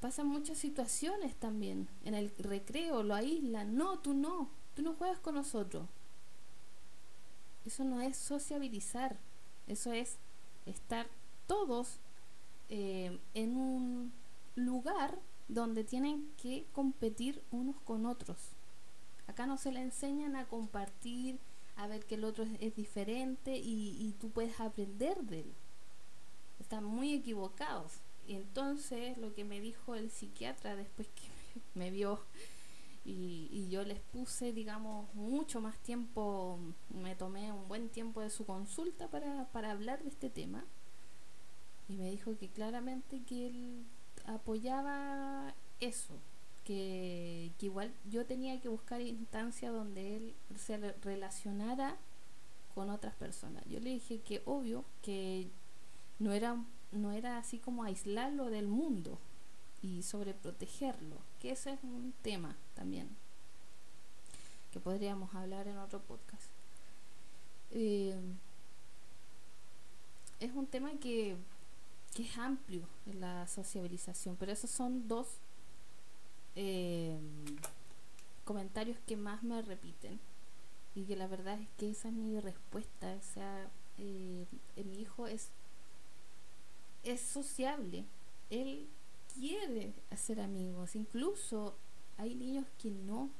pasan 0.00 0.28
muchas 0.28 0.58
situaciones 0.58 1.34
también. 1.36 1.88
En 2.04 2.14
el 2.14 2.30
recreo 2.38 3.02
lo 3.02 3.14
aíslan. 3.14 3.76
No, 3.76 3.98
tú 3.98 4.14
no. 4.14 4.48
Tú 4.76 4.82
no 4.82 4.94
juegas 4.94 5.18
con 5.18 5.34
nosotros. 5.34 5.88
Eso 7.66 7.82
no 7.82 8.00
es 8.00 8.16
sociabilizar. 8.16 9.18
Eso 9.66 9.92
es 9.92 10.18
estar 10.66 11.08
todos 11.48 11.98
eh, 12.68 13.18
en 13.34 13.56
un 13.56 14.12
lugar 14.54 15.18
donde 15.48 15.82
tienen 15.82 16.30
que 16.40 16.66
competir 16.72 17.42
unos 17.50 17.80
con 17.80 18.06
otros. 18.06 18.38
Acá 19.26 19.46
no 19.46 19.58
se 19.58 19.72
le 19.72 19.80
enseñan 19.80 20.36
a 20.36 20.46
compartir, 20.46 21.40
a 21.78 21.86
ver 21.86 22.04
que 22.04 22.16
el 22.16 22.24
otro 22.24 22.44
es, 22.60 22.74
diferente 22.74 23.56
y, 23.56 23.96
y, 24.00 24.12
tú 24.20 24.30
puedes 24.30 24.58
aprender 24.60 25.22
de 25.22 25.40
él. 25.40 25.54
Están 26.58 26.84
muy 26.84 27.14
equivocados. 27.14 28.00
Y 28.26 28.34
entonces 28.34 29.16
lo 29.16 29.32
que 29.32 29.44
me 29.44 29.60
dijo 29.60 29.94
el 29.94 30.10
psiquiatra 30.10 30.74
después 30.74 31.06
que 31.08 31.60
me, 31.78 31.92
vio 31.92 32.20
y, 33.04 33.48
y, 33.52 33.68
yo 33.70 33.84
les 33.84 34.00
puse, 34.00 34.52
digamos, 34.52 35.14
mucho 35.14 35.60
más 35.60 35.78
tiempo, 35.78 36.58
me 36.90 37.14
tomé 37.14 37.52
un 37.52 37.68
buen 37.68 37.88
tiempo 37.88 38.22
de 38.22 38.30
su 38.30 38.44
consulta 38.44 39.08
para, 39.08 39.46
para 39.52 39.70
hablar 39.70 40.02
de 40.02 40.08
este 40.08 40.30
tema. 40.30 40.64
Y 41.88 41.96
me 41.96 42.10
dijo 42.10 42.36
que 42.36 42.48
claramente 42.48 43.22
que 43.22 43.46
él 43.46 43.86
apoyaba 44.26 45.54
eso, 45.78 46.14
que, 46.68 47.50
igual 47.60 47.90
yo 48.10 48.26
tenía 48.26 48.60
que 48.60 48.68
buscar 48.68 49.00
instancias 49.00 49.72
donde 49.72 50.16
él 50.16 50.34
se 50.54 50.76
relacionara 50.76 51.96
con 52.74 52.90
otras 52.90 53.14
personas. 53.14 53.64
Yo 53.64 53.80
le 53.80 53.88
dije 53.88 54.20
que 54.20 54.42
obvio 54.44 54.84
que 55.00 55.48
no 56.18 56.34
era, 56.34 56.62
no 56.92 57.12
era 57.12 57.38
así 57.38 57.58
como 57.58 57.84
aislarlo 57.84 58.50
del 58.50 58.68
mundo 58.68 59.18
y 59.80 60.02
sobreprotegerlo, 60.02 61.16
que 61.40 61.52
ese 61.52 61.72
es 61.72 61.82
un 61.82 62.12
tema 62.20 62.54
también 62.74 63.08
que 64.70 64.78
podríamos 64.78 65.34
hablar 65.34 65.68
en 65.68 65.78
otro 65.78 66.00
podcast. 66.02 66.50
Eh, 67.70 68.14
es 70.38 70.52
un 70.52 70.66
tema 70.66 70.90
que 71.00 71.38
que 72.14 72.22
es 72.22 72.38
amplio 72.38 72.82
en 73.06 73.20
la 73.20 73.46
sociabilización, 73.46 74.36
pero 74.36 74.50
esos 74.52 74.70
son 74.70 75.06
dos 75.08 75.38
eh, 76.60 77.16
comentarios 78.44 78.98
que 79.06 79.16
más 79.16 79.44
me 79.44 79.62
repiten 79.62 80.18
y 80.96 81.04
que 81.04 81.14
la 81.14 81.28
verdad 81.28 81.60
es 81.60 81.68
que 81.78 81.88
esa 81.88 82.08
es 82.08 82.14
mi 82.14 82.40
respuesta, 82.40 83.14
o 83.14 83.22
sea, 83.32 83.70
eh, 83.98 84.44
mi 84.74 85.00
hijo 85.00 85.28
es 85.28 85.50
es 87.04 87.20
sociable, 87.20 88.04
él 88.50 88.88
quiere 89.38 89.92
hacer 90.10 90.40
amigos, 90.40 90.96
incluso 90.96 91.76
hay 92.16 92.34
niños 92.34 92.66
que 92.82 92.90
no, 92.90 93.30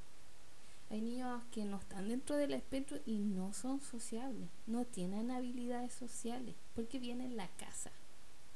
hay 0.88 1.00
niños 1.00 1.42
que 1.50 1.64
no 1.64 1.78
están 1.78 2.08
dentro 2.08 2.36
del 2.36 2.54
espectro 2.54 2.98
y 3.04 3.18
no 3.18 3.52
son 3.52 3.80
sociables, 3.80 4.48
no 4.68 4.84
tienen 4.84 5.32
habilidades 5.32 5.92
sociales, 5.92 6.54
porque 6.76 7.00
vienen 7.00 7.32
en 7.32 7.36
la 7.36 7.48
casa 7.48 7.90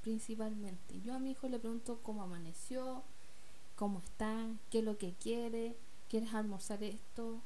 principalmente. 0.02 1.00
Yo 1.00 1.14
a 1.14 1.18
mi 1.18 1.32
hijo 1.32 1.48
le 1.48 1.58
pregunto 1.58 2.00
cómo 2.02 2.22
amaneció, 2.22 3.02
cómo 3.82 3.98
está, 3.98 4.46
qué 4.70 4.78
es 4.78 4.84
lo 4.84 4.96
que 4.96 5.12
quiere, 5.14 5.74
quieres 6.08 6.32
almorzar 6.34 6.84
esto. 6.84 7.40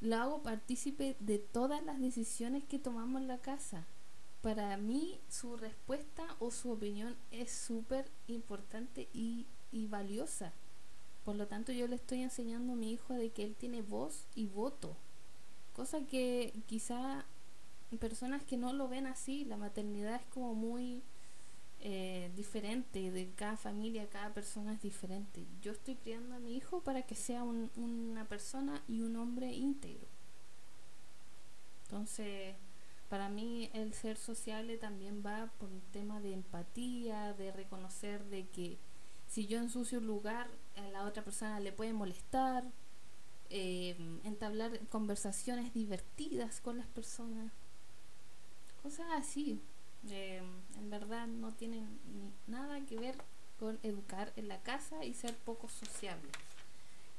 Lo 0.00 0.16
hago 0.16 0.42
partícipe 0.42 1.16
de 1.20 1.38
todas 1.38 1.84
las 1.84 2.00
decisiones 2.00 2.64
que 2.64 2.78
tomamos 2.78 3.20
en 3.20 3.28
la 3.28 3.36
casa. 3.36 3.84
Para 4.40 4.74
mí 4.78 5.20
su 5.28 5.58
respuesta 5.58 6.24
o 6.38 6.50
su 6.50 6.70
opinión 6.72 7.14
es 7.30 7.52
súper 7.52 8.10
importante 8.26 9.06
y, 9.12 9.44
y 9.70 9.86
valiosa. 9.86 10.54
Por 11.26 11.36
lo 11.36 11.46
tanto, 11.46 11.72
yo 11.72 11.88
le 11.88 11.96
estoy 11.96 12.22
enseñando 12.22 12.72
a 12.72 12.76
mi 12.76 12.90
hijo 12.90 13.12
de 13.12 13.28
que 13.28 13.44
él 13.44 13.54
tiene 13.54 13.82
voz 13.82 14.24
y 14.34 14.46
voto. 14.46 14.96
Cosa 15.76 16.00
que 16.06 16.54
quizá 16.66 17.26
personas 18.00 18.42
que 18.44 18.56
no 18.56 18.72
lo 18.72 18.88
ven 18.88 19.06
así, 19.06 19.44
la 19.44 19.58
maternidad 19.58 20.14
es 20.14 20.26
como 20.32 20.54
muy 20.54 21.02
eh, 21.80 22.30
diferente, 22.36 23.10
de 23.10 23.30
cada 23.36 23.56
familia, 23.56 24.08
cada 24.08 24.32
persona 24.32 24.72
es 24.72 24.82
diferente. 24.82 25.44
Yo 25.60 25.72
estoy 25.72 25.96
criando 25.96 26.34
a 26.34 26.38
mi 26.38 26.56
hijo 26.56 26.80
para 26.80 27.02
que 27.02 27.14
sea 27.14 27.42
una 27.42 28.24
persona 28.26 28.82
y 28.88 29.02
un 29.02 29.16
hombre 29.16 29.52
íntegro. 29.52 30.06
Entonces, 31.84 32.54
para 33.08 33.28
mí 33.28 33.70
el 33.74 33.92
ser 33.92 34.16
sociable 34.16 34.78
también 34.78 35.22
va 35.24 35.50
por 35.58 35.70
un 35.70 35.82
tema 35.92 36.20
de 36.20 36.32
empatía, 36.32 37.34
de 37.34 37.52
reconocer 37.52 38.24
de 38.24 38.48
que 38.48 38.78
si 39.28 39.46
yo 39.46 39.58
ensucio 39.58 39.98
un 39.98 40.06
lugar, 40.06 40.48
a 40.76 40.88
la 40.88 41.04
otra 41.04 41.22
persona 41.22 41.60
le 41.60 41.72
puede 41.72 41.92
molestar, 41.92 42.64
eh, 43.50 43.96
entablar 44.24 44.80
conversaciones 44.88 45.72
divertidas 45.74 46.60
con 46.60 46.78
las 46.78 46.86
personas, 46.88 47.52
cosas 48.82 49.06
así. 49.12 49.60
En 50.10 50.90
verdad 50.90 51.26
no 51.26 51.52
tienen 51.52 51.98
nada 52.46 52.80
que 52.86 52.96
ver 52.96 53.16
con 53.58 53.78
educar 53.82 54.32
en 54.36 54.48
la 54.48 54.60
casa 54.60 55.04
y 55.04 55.14
ser 55.14 55.34
poco 55.36 55.68
sociable. 55.68 56.28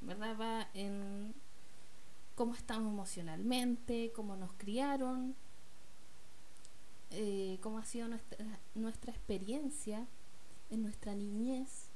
En 0.01 0.07
verdad 0.07 0.37
va 0.39 0.67
en 0.73 1.33
cómo 2.35 2.53
estamos 2.53 2.91
emocionalmente, 2.91 4.11
cómo 4.15 4.35
nos 4.35 4.51
criaron, 4.53 5.35
eh, 7.11 7.57
cómo 7.61 7.79
ha 7.79 7.85
sido 7.85 8.07
nuestra, 8.07 8.45
nuestra 8.75 9.11
experiencia 9.11 10.05
en 10.69 10.83
nuestra 10.83 11.15
niñez, 11.15 11.87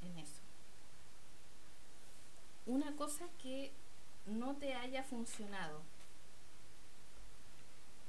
en 0.00 0.18
eso. 0.18 0.40
Una 2.66 2.94
cosa 2.96 3.26
que 3.42 3.72
no 4.26 4.56
te 4.56 4.74
haya 4.74 5.02
funcionado. 5.02 5.82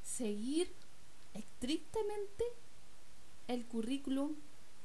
Seguir 0.03 0.71
estrictamente 1.35 2.43
el 3.47 3.65
currículum 3.65 4.35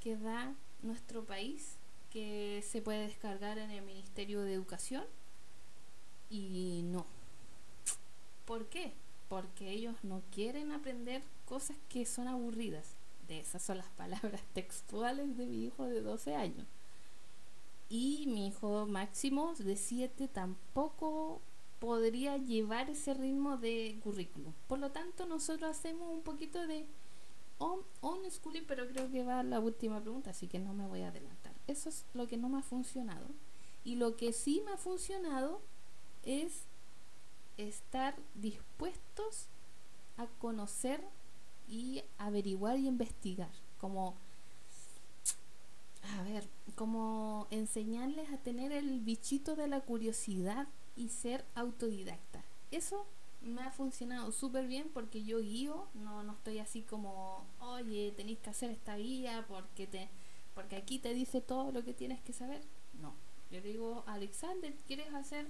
que 0.00 0.16
da 0.16 0.54
nuestro 0.82 1.24
país, 1.24 1.76
que 2.10 2.64
se 2.68 2.82
puede 2.82 3.06
descargar 3.06 3.58
en 3.58 3.70
el 3.70 3.82
Ministerio 3.82 4.42
de 4.42 4.54
Educación. 4.54 5.04
Y 6.28 6.82
no. 6.84 7.06
¿Por 8.44 8.66
qué? 8.66 8.92
Porque 9.28 9.70
ellos 9.70 9.96
no 10.02 10.22
quieren 10.32 10.72
aprender 10.72 11.22
cosas 11.46 11.76
que 11.88 12.04
son 12.06 12.28
aburridas. 12.28 12.94
De 13.28 13.40
esas 13.40 13.62
son 13.62 13.78
las 13.78 13.90
palabras 13.90 14.42
textuales 14.54 15.36
de 15.36 15.46
mi 15.46 15.64
hijo 15.64 15.84
de 15.84 16.00
12 16.00 16.34
años. 16.34 16.66
Y 17.88 18.26
mi 18.28 18.48
hijo 18.48 18.86
máximo 18.86 19.54
de 19.58 19.76
7 19.76 20.28
tampoco 20.28 21.40
podría 21.80 22.36
llevar 22.36 22.90
ese 22.90 23.14
ritmo 23.14 23.56
de 23.56 23.98
currículum. 24.04 24.52
Por 24.68 24.78
lo 24.78 24.92
tanto, 24.92 25.26
nosotros 25.26 25.70
hacemos 25.70 26.12
un 26.12 26.22
poquito 26.22 26.66
de 26.66 26.86
on, 27.58 27.80
schooling, 28.30 28.64
pero 28.68 28.86
creo 28.86 29.10
que 29.10 29.24
va 29.24 29.42
la 29.42 29.60
última 29.60 30.00
pregunta, 30.00 30.30
así 30.30 30.46
que 30.46 30.58
no 30.58 30.74
me 30.74 30.86
voy 30.86 31.00
a 31.00 31.08
adelantar. 31.08 31.54
Eso 31.66 31.88
es 31.88 32.04
lo 32.14 32.28
que 32.28 32.36
no 32.36 32.48
me 32.48 32.58
ha 32.58 32.62
funcionado. 32.62 33.26
Y 33.82 33.96
lo 33.96 34.16
que 34.16 34.32
sí 34.32 34.62
me 34.64 34.72
ha 34.72 34.76
funcionado 34.76 35.60
es 36.22 36.64
estar 37.56 38.14
dispuestos 38.34 39.46
a 40.18 40.26
conocer 40.38 41.02
y 41.66 42.02
averiguar 42.18 42.78
y 42.78 42.88
investigar. 42.88 43.50
Como, 43.78 44.14
a 46.18 46.22
ver, 46.24 46.46
como 46.74 47.46
enseñarles 47.50 48.30
a 48.30 48.36
tener 48.36 48.72
el 48.72 49.00
bichito 49.00 49.56
de 49.56 49.68
la 49.68 49.80
curiosidad 49.80 50.68
y 50.96 51.08
ser 51.08 51.44
autodidacta. 51.54 52.44
Eso 52.70 53.06
me 53.42 53.62
ha 53.62 53.70
funcionado 53.70 54.32
súper 54.32 54.66
bien 54.66 54.90
porque 54.92 55.24
yo 55.24 55.40
guío, 55.40 55.88
no, 55.94 56.22
no 56.22 56.32
estoy 56.32 56.58
así 56.58 56.82
como, 56.82 57.46
oye, 57.60 58.12
tenéis 58.16 58.38
que 58.38 58.50
hacer 58.50 58.70
esta 58.70 58.96
guía 58.96 59.44
porque, 59.48 59.86
te, 59.86 60.08
porque 60.54 60.76
aquí 60.76 60.98
te 60.98 61.14
dice 61.14 61.40
todo 61.40 61.72
lo 61.72 61.84
que 61.84 61.94
tienes 61.94 62.20
que 62.20 62.32
saber. 62.32 62.62
No, 63.00 63.14
yo 63.50 63.60
digo, 63.60 64.04
Alexander, 64.06 64.74
¿quieres 64.86 65.12
hacer, 65.14 65.46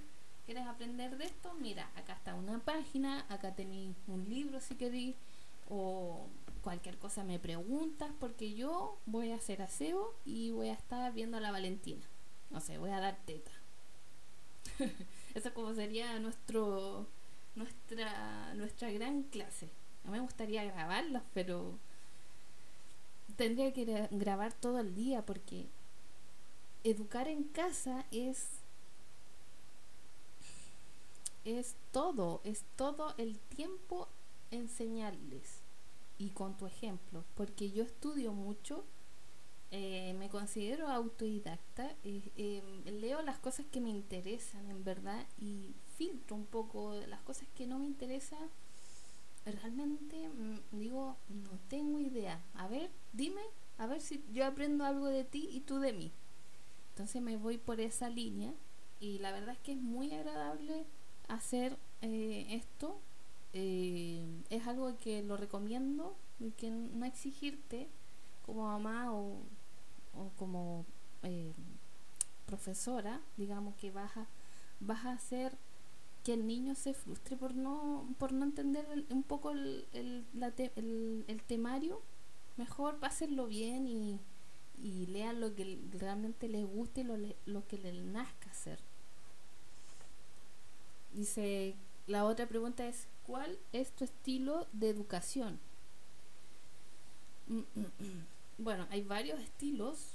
quieres 0.47 0.67
aprender 0.67 1.19
de 1.19 1.25
esto? 1.25 1.53
Mira, 1.61 1.91
acá 1.97 2.15
está 2.15 2.35
una 2.35 2.59
página, 2.61 3.27
acá 3.29 3.55
tenéis 3.55 3.97
un 4.07 4.29
libro 4.29 4.61
si 4.61 4.77
queréis, 4.77 5.17
o 5.69 6.27
cualquier 6.63 6.99
cosa 6.99 7.25
me 7.25 7.39
preguntas 7.39 8.11
porque 8.21 8.55
yo 8.55 8.99
voy 9.07 9.31
a 9.31 9.37
hacer 9.37 9.63
aseo 9.63 10.15
y 10.25 10.51
voy 10.51 10.69
a 10.69 10.75
estar 10.75 11.13
viendo 11.13 11.39
a 11.39 11.41
la 11.41 11.51
Valentina. 11.51 12.05
No 12.51 12.61
sé, 12.61 12.79
voy 12.79 12.91
a 12.91 13.01
dar 13.01 13.19
teta. 13.25 13.53
Eso 15.35 15.55
como 15.55 15.75
sería 15.75 16.19
nuestro 16.19 17.07
nuestra 17.55 18.55
nuestra 18.55 18.91
gran 18.91 19.23
clase. 19.25 19.69
A 20.05 20.09
mí 20.09 20.13
me 20.13 20.21
gustaría 20.21 20.65
grabarlas, 20.65 21.23
pero 21.35 21.79
tendría 23.37 23.73
que 23.73 24.09
grabar 24.11 24.53
todo 24.53 24.81
el 24.81 24.95
día 24.95 25.25
porque 25.25 25.67
educar 26.85 27.29
en 27.29 27.45
casa 27.45 28.05
es 28.11 28.61
es 31.45 31.75
todo, 31.91 32.41
es 32.45 32.65
todo 32.77 33.15
el 33.17 33.39
tiempo 33.39 34.09
enseñarles 34.51 35.61
y 36.19 36.31
con 36.31 36.57
tu 36.57 36.67
ejemplo, 36.67 37.25
porque 37.35 37.71
yo 37.71 37.83
estudio 37.83 38.33
mucho 38.33 38.85
Eh, 39.73 40.15
me 40.19 40.29
considero 40.29 40.89
autodidacta, 40.89 41.95
eh, 42.03 42.33
em, 42.37 43.01
leo 43.01 43.23
las 43.23 43.39
cosas 43.39 43.67
que 43.71 43.81
me 43.81 43.91
interesan 43.91 44.69
en 44.69 44.83
verdad 44.83 45.25
y 45.39 45.75
filtro 45.97 46.35
un 46.35 46.47
poco 46.47 46.95
las 47.07 47.21
cosas 47.21 47.47
que 47.55 47.67
no 47.67 47.79
me 47.79 47.87
interesan. 47.87 48.51
Realmente 49.45 50.29
mm, 50.29 50.59
digo, 50.73 51.17
no 51.29 51.51
tengo 51.69 52.01
idea. 52.01 52.43
A 52.55 52.67
ver, 52.67 52.91
dime, 53.13 53.43
a 53.79 53.87
ver 53.87 54.01
si 54.01 54.25
yo 54.33 54.45
aprendo 54.45 54.85
algo 54.85 55.07
de 55.07 55.25
ti 55.25 55.49
y 55.53 55.61
tú 55.61 55.79
de 55.79 55.93
mí. 55.93 56.13
Entonces 56.91 57.23
me 57.23 57.37
voy 57.37 57.57
por 57.57 57.81
esa 57.81 58.09
línea 58.11 58.53
y 58.99 59.19
la 59.21 59.33
verdad 59.33 59.55
es 59.55 59.61
que 59.61 59.73
es 59.73 59.79
muy 59.81 60.13
agradable 60.13 60.85
hacer 61.29 61.79
eh, 62.03 62.47
esto. 62.51 63.01
es 63.53 64.67
algo 64.67 64.97
que 64.99 65.23
lo 65.23 65.37
recomiendo, 65.37 66.17
que 66.57 66.71
no 66.71 67.05
exigirte 67.07 67.89
como 68.45 68.65
mamá 68.65 69.13
o 69.13 69.43
o 70.15 70.31
como 70.39 70.85
eh, 71.23 71.53
profesora, 72.47 73.21
digamos 73.37 73.75
que 73.77 73.91
vas 73.91 74.17
a, 74.17 74.27
vas 74.81 75.05
a 75.07 75.13
hacer 75.13 75.57
que 76.25 76.35
el 76.35 76.47
niño 76.47 76.75
se 76.75 76.93
frustre 76.93 77.37
por 77.37 77.55
no, 77.55 78.07
por 78.19 78.33
no 78.33 78.45
entender 78.45 78.87
un 79.09 79.23
poco 79.23 79.53
el, 79.53 79.87
el, 79.93 81.25
el, 81.27 81.43
temario, 81.47 82.03
mejor 82.57 82.99
hacerlo 83.03 83.47
bien 83.47 83.87
y, 83.87 84.21
y 84.83 85.07
lean 85.07 85.41
lo 85.41 85.55
que 85.55 85.79
realmente 85.93 86.49
les 86.49 86.67
guste 86.67 87.01
y 87.01 87.05
lo, 87.05 87.17
lo 87.47 87.67
que 87.67 87.79
les 87.79 87.95
nazca 87.95 88.51
hacer. 88.51 88.79
Dice, 91.15 91.75
la 92.07 92.25
otra 92.25 92.47
pregunta 92.47 92.87
es, 92.87 93.09
¿cuál 93.27 93.59
es 93.73 93.93
tu 93.93 94.05
estilo 94.05 94.67
de 94.73 94.91
educación? 94.91 95.59
Bueno, 98.61 98.87
hay 98.91 99.03
varios 99.03 99.41
estilos. 99.41 100.15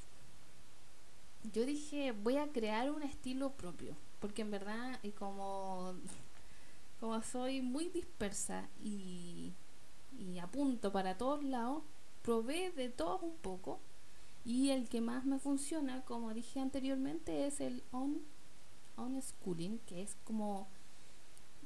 Yo 1.54 1.66
dije, 1.66 2.12
voy 2.12 2.38
a 2.38 2.52
crear 2.52 2.92
un 2.92 3.04
estilo 3.04 3.52
propio, 3.52 3.96
porque 4.20 4.42
en 4.42 4.52
verdad, 4.52 5.00
y 5.04 5.12
como, 5.12 5.94
como 7.00 7.22
soy 7.22 7.62
muy 7.62 7.90
dispersa 7.90 8.68
y, 8.84 9.52
y 10.18 10.40
apunto 10.40 10.92
para 10.92 11.18
todos 11.18 11.44
lados, 11.44 11.84
probé 12.24 12.72
de 12.72 12.90
todos 12.90 13.22
un 13.22 13.36
poco. 13.38 13.80
Y 14.46 14.70
el 14.70 14.88
que 14.90 15.02
más 15.02 15.26
me 15.26 15.40
funciona, 15.40 16.02
como 16.06 16.34
dije 16.34 16.60
anteriormente, 16.60 17.48
es 17.48 17.60
el 17.62 17.84
on, 17.92 18.22
on 18.96 19.20
schooling, 19.22 19.80
que 19.88 20.04
es 20.04 20.16
como, 20.24 20.68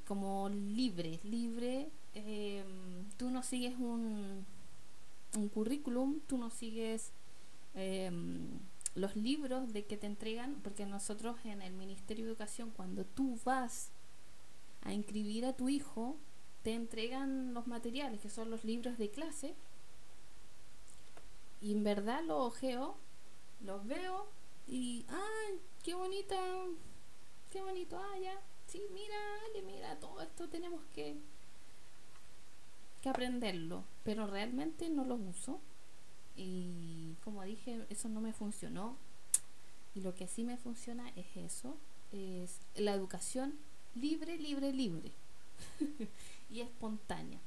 como 0.06 0.48
libre, 0.48 1.20
libre. 1.24 1.90
Eh, 2.14 2.64
tú 3.18 3.30
no 3.30 3.42
sigues 3.42 3.78
un, 3.78 4.46
un 5.36 5.48
currículum, 5.48 6.20
tú 6.26 6.38
no 6.38 6.50
sigues 6.50 7.12
em, 7.74 8.58
los 8.94 9.16
libros 9.16 9.72
de 9.72 9.84
que 9.84 9.96
te 9.96 10.06
entregan, 10.06 10.60
porque 10.62 10.86
nosotros 10.86 11.36
en 11.44 11.62
el 11.62 11.72
Ministerio 11.72 12.24
de 12.24 12.32
Educación, 12.32 12.70
cuando 12.70 13.04
tú 13.04 13.38
vas 13.44 13.90
a 14.82 14.92
inscribir 14.92 15.44
a 15.44 15.56
tu 15.56 15.68
hijo, 15.68 16.16
te 16.62 16.74
entregan 16.74 17.54
los 17.54 17.66
materiales, 17.66 18.20
que 18.20 18.30
son 18.30 18.50
los 18.50 18.64
libros 18.64 18.98
de 18.98 19.10
clase, 19.10 19.54
y 21.60 21.72
en 21.72 21.84
verdad 21.84 22.22
los 22.24 22.46
ojeo, 22.46 22.96
los 23.60 23.86
veo, 23.86 24.28
y, 24.66 25.04
¡ay, 25.08 25.60
qué 25.82 25.94
bonita! 25.94 26.36
¡Qué 27.50 27.60
bonito! 27.60 27.98
¡Ah, 27.98 28.18
ya! 28.18 28.40
Sí, 28.66 28.80
mira, 28.92 29.16
mira, 29.66 29.98
todo 29.98 30.20
esto 30.20 30.48
tenemos 30.48 30.84
que 30.94 31.16
que 33.00 33.08
aprenderlo, 33.08 33.84
pero 34.04 34.26
realmente 34.26 34.88
no 34.90 35.04
lo 35.04 35.16
uso. 35.16 35.60
Y 36.36 37.14
como 37.24 37.42
dije, 37.42 37.86
eso 37.90 38.08
no 38.08 38.20
me 38.20 38.32
funcionó. 38.32 38.96
Y 39.94 40.00
lo 40.00 40.14
que 40.14 40.28
sí 40.28 40.44
me 40.44 40.56
funciona 40.56 41.08
es 41.16 41.26
eso, 41.36 41.76
es 42.12 42.60
la 42.76 42.94
educación 42.94 43.54
libre, 43.94 44.38
libre, 44.38 44.72
libre 44.72 45.12
y 46.50 46.60
espontánea. 46.60 47.40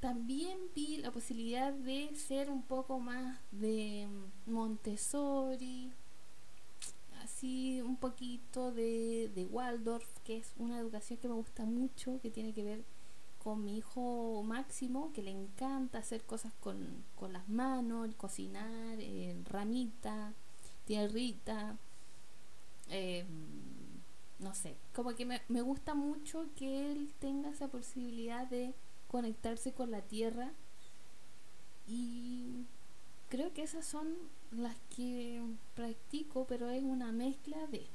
También 0.00 0.58
vi 0.74 0.98
la 0.98 1.10
posibilidad 1.10 1.72
de 1.72 2.14
ser 2.14 2.50
un 2.50 2.62
poco 2.62 3.00
más 3.00 3.38
de 3.50 4.06
Montessori, 4.44 5.90
así 7.22 7.80
un 7.80 7.96
poquito 7.96 8.72
de, 8.72 9.30
de 9.34 9.46
Waldorf, 9.46 10.06
que 10.22 10.36
es 10.36 10.52
una 10.58 10.78
educación 10.78 11.18
que 11.18 11.28
me 11.28 11.34
gusta 11.34 11.64
mucho, 11.64 12.20
que 12.20 12.30
tiene 12.30 12.52
que 12.52 12.62
ver 12.62 12.84
con 13.46 13.62
mi 13.62 13.76
hijo 13.76 14.42
Máximo, 14.42 15.12
que 15.12 15.22
le 15.22 15.30
encanta 15.30 15.98
hacer 15.98 16.24
cosas 16.24 16.52
con, 16.58 17.04
las 17.30 17.48
manos, 17.48 18.12
cocinar, 18.16 18.98
eh, 18.98 19.40
ramita, 19.44 20.32
tierrita, 20.84 21.76
em, 22.88 23.28
no 24.40 24.52
sé, 24.52 24.74
como 24.92 25.14
que 25.14 25.24
me, 25.24 25.42
me 25.46 25.62
gusta 25.62 25.94
mucho 25.94 26.48
que 26.56 26.90
él 26.90 27.14
tenga 27.20 27.50
esa 27.50 27.68
posibilidad 27.68 28.48
de 28.48 28.74
conectarse 29.06 29.72
con 29.72 29.92
la 29.92 30.00
tierra 30.00 30.50
y 31.86 32.64
creo 33.28 33.54
que 33.54 33.62
esas 33.62 33.86
son 33.86 34.08
las 34.50 34.74
que 34.96 35.40
practico, 35.76 36.46
pero 36.48 36.68
es 36.68 36.82
una 36.82 37.12
mezcla 37.12 37.58
de, 37.68 37.86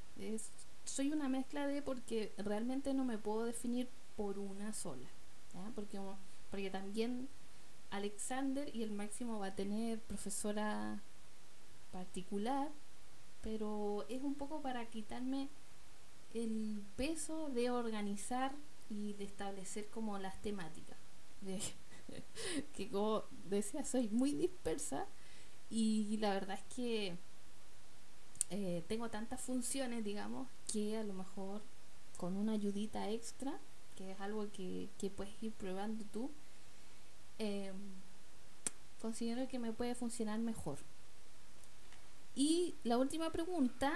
soy 0.85 1.11
una 1.11 1.27
mezcla 1.27 1.67
de 1.67 1.81
porque 1.81 2.31
realmente 2.37 2.93
no 2.93 3.03
me 3.03 3.17
puedo 3.17 3.43
definir 3.43 3.89
por 4.15 4.39
una 4.39 4.71
sola. 4.71 5.09
Porque, 5.75 5.99
porque 6.49 6.69
también 6.69 7.27
Alexander 7.89 8.73
y 8.73 8.83
el 8.83 8.91
máximo 8.91 9.39
va 9.39 9.47
a 9.47 9.55
tener 9.55 9.99
profesora 9.99 11.01
particular, 11.91 12.69
pero 13.41 14.05
es 14.09 14.21
un 14.21 14.35
poco 14.35 14.61
para 14.61 14.85
quitarme 14.85 15.49
el 16.33 16.81
peso 16.95 17.49
de 17.49 17.69
organizar 17.69 18.53
y 18.89 19.13
de 19.13 19.25
establecer 19.25 19.89
como 19.89 20.17
las 20.19 20.41
temáticas. 20.41 20.97
que 22.75 22.89
como 22.89 23.23
decía, 23.49 23.83
soy 23.83 24.09
muy 24.09 24.33
dispersa 24.33 25.05
y 25.69 26.17
la 26.17 26.33
verdad 26.33 26.59
es 26.59 26.75
que 26.75 27.17
eh, 28.49 28.83
tengo 28.87 29.09
tantas 29.09 29.41
funciones, 29.41 30.03
digamos, 30.03 30.47
que 30.71 30.97
a 30.97 31.03
lo 31.03 31.13
mejor 31.13 31.61
con 32.17 32.35
una 32.35 32.51
ayudita 32.53 33.09
extra 33.09 33.59
que 34.01 34.11
es 34.11 34.19
algo 34.19 34.47
que, 34.51 34.89
puedes 35.15 35.33
ir 35.41 35.53
probando 35.53 36.03
tú, 36.11 36.31
em, 37.39 37.75
considero 39.01 39.47
que 39.47 39.59
me 39.59 39.73
puede 39.73 39.95
funcionar 39.95 40.39
mejor. 40.39 40.79
Y 42.35 42.75
la 42.83 42.97
última 42.97 43.31
pregunta, 43.31 43.93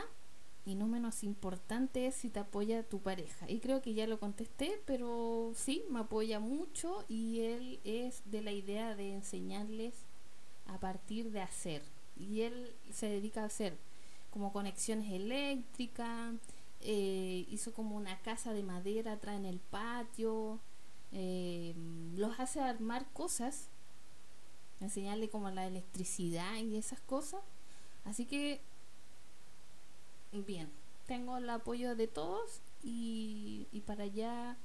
y 0.66 0.76
no 0.76 0.88
menos 0.88 1.24
importante, 1.24 2.08
es 2.08 2.16
si 2.16 2.30
te 2.30 2.40
apoya 2.40 2.84
tu 2.84 3.00
pareja. 3.00 3.50
Y 3.50 3.60
creo 3.60 3.82
que 3.82 3.94
ya 3.94 4.08
lo 4.08 4.20
contesté, 4.20 4.82
pero 4.86 5.54
sí, 5.56 5.84
me 5.90 6.00
apoya 6.00 6.40
mucho 6.40 7.06
y 7.08 7.42
él 7.42 7.80
es 7.84 8.22
de 8.26 8.42
la 8.42 8.52
idea 8.52 8.96
de 8.96 9.14
enseñarles 9.14 9.94
a 10.68 10.80
partir 10.80 11.32
de 11.32 11.42
hacer. 11.42 11.82
Y 12.18 12.42
él 12.42 12.74
se 12.92 13.08
dedica 13.08 13.44
a 13.44 13.46
hacer 13.46 13.78
como 14.32 14.52
conexiones 14.52 15.12
eléctricas, 15.14 16.34
eh, 16.82 17.46
hizo 17.50 17.74
como 17.74 17.96
una 17.96 18.18
casa 18.20 18.54
de 18.54 18.64
madera 18.64 19.14
atrás 19.14 19.36
en 19.38 19.46
el 19.46 19.60
patio, 19.60 20.60
eh, 21.12 21.74
los 22.16 22.40
hace 22.40 22.60
armar 22.60 23.06
cosas, 23.14 23.70
enseñarle 24.82 25.30
como 25.30 25.50
la 25.50 25.66
electricidad 25.68 26.58
y 26.58 26.78
esas 26.78 27.00
cosas. 27.02 27.42
Así 28.04 28.26
que, 28.26 28.62
bien, 30.32 30.70
tengo 31.08 31.38
el 31.38 31.50
apoyo 31.50 31.96
de 31.96 32.08
todos 32.08 32.62
y, 32.84 33.68
y 33.72 33.82
para 33.82 34.06
ya 34.06 34.58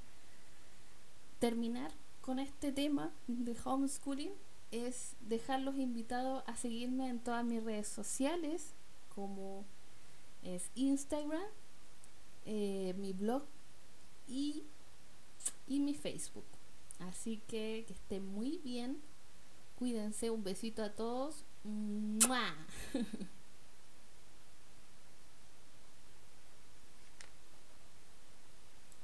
terminar 1.39 1.93
con 2.21 2.39
este 2.39 2.71
tema 2.71 3.13
de 3.27 3.57
homeschooling 3.65 4.33
es 4.71 5.15
dejarlos 5.21 5.77
invitados 5.79 6.45
a 6.47 6.57
seguirme 6.57 7.09
en 7.09 7.19
todas 7.19 7.45
mis 7.45 7.65
redes 7.65 7.89
sociales 7.89 8.75
como 9.15 9.65
es 10.43 10.71
Instagram 10.75 11.43
eh, 12.53 12.95
mi 12.99 13.13
blog 13.13 13.45
y, 14.27 14.65
y 15.69 15.79
mi 15.79 15.95
Facebook. 15.95 16.45
Así 16.99 17.41
que 17.47 17.85
que 17.87 17.93
estén 17.93 18.27
muy 18.27 18.59
bien. 18.65 19.01
Cuídense. 19.79 20.31
Un 20.31 20.43
besito 20.43 20.83
a 20.83 20.91
todos. 20.91 21.45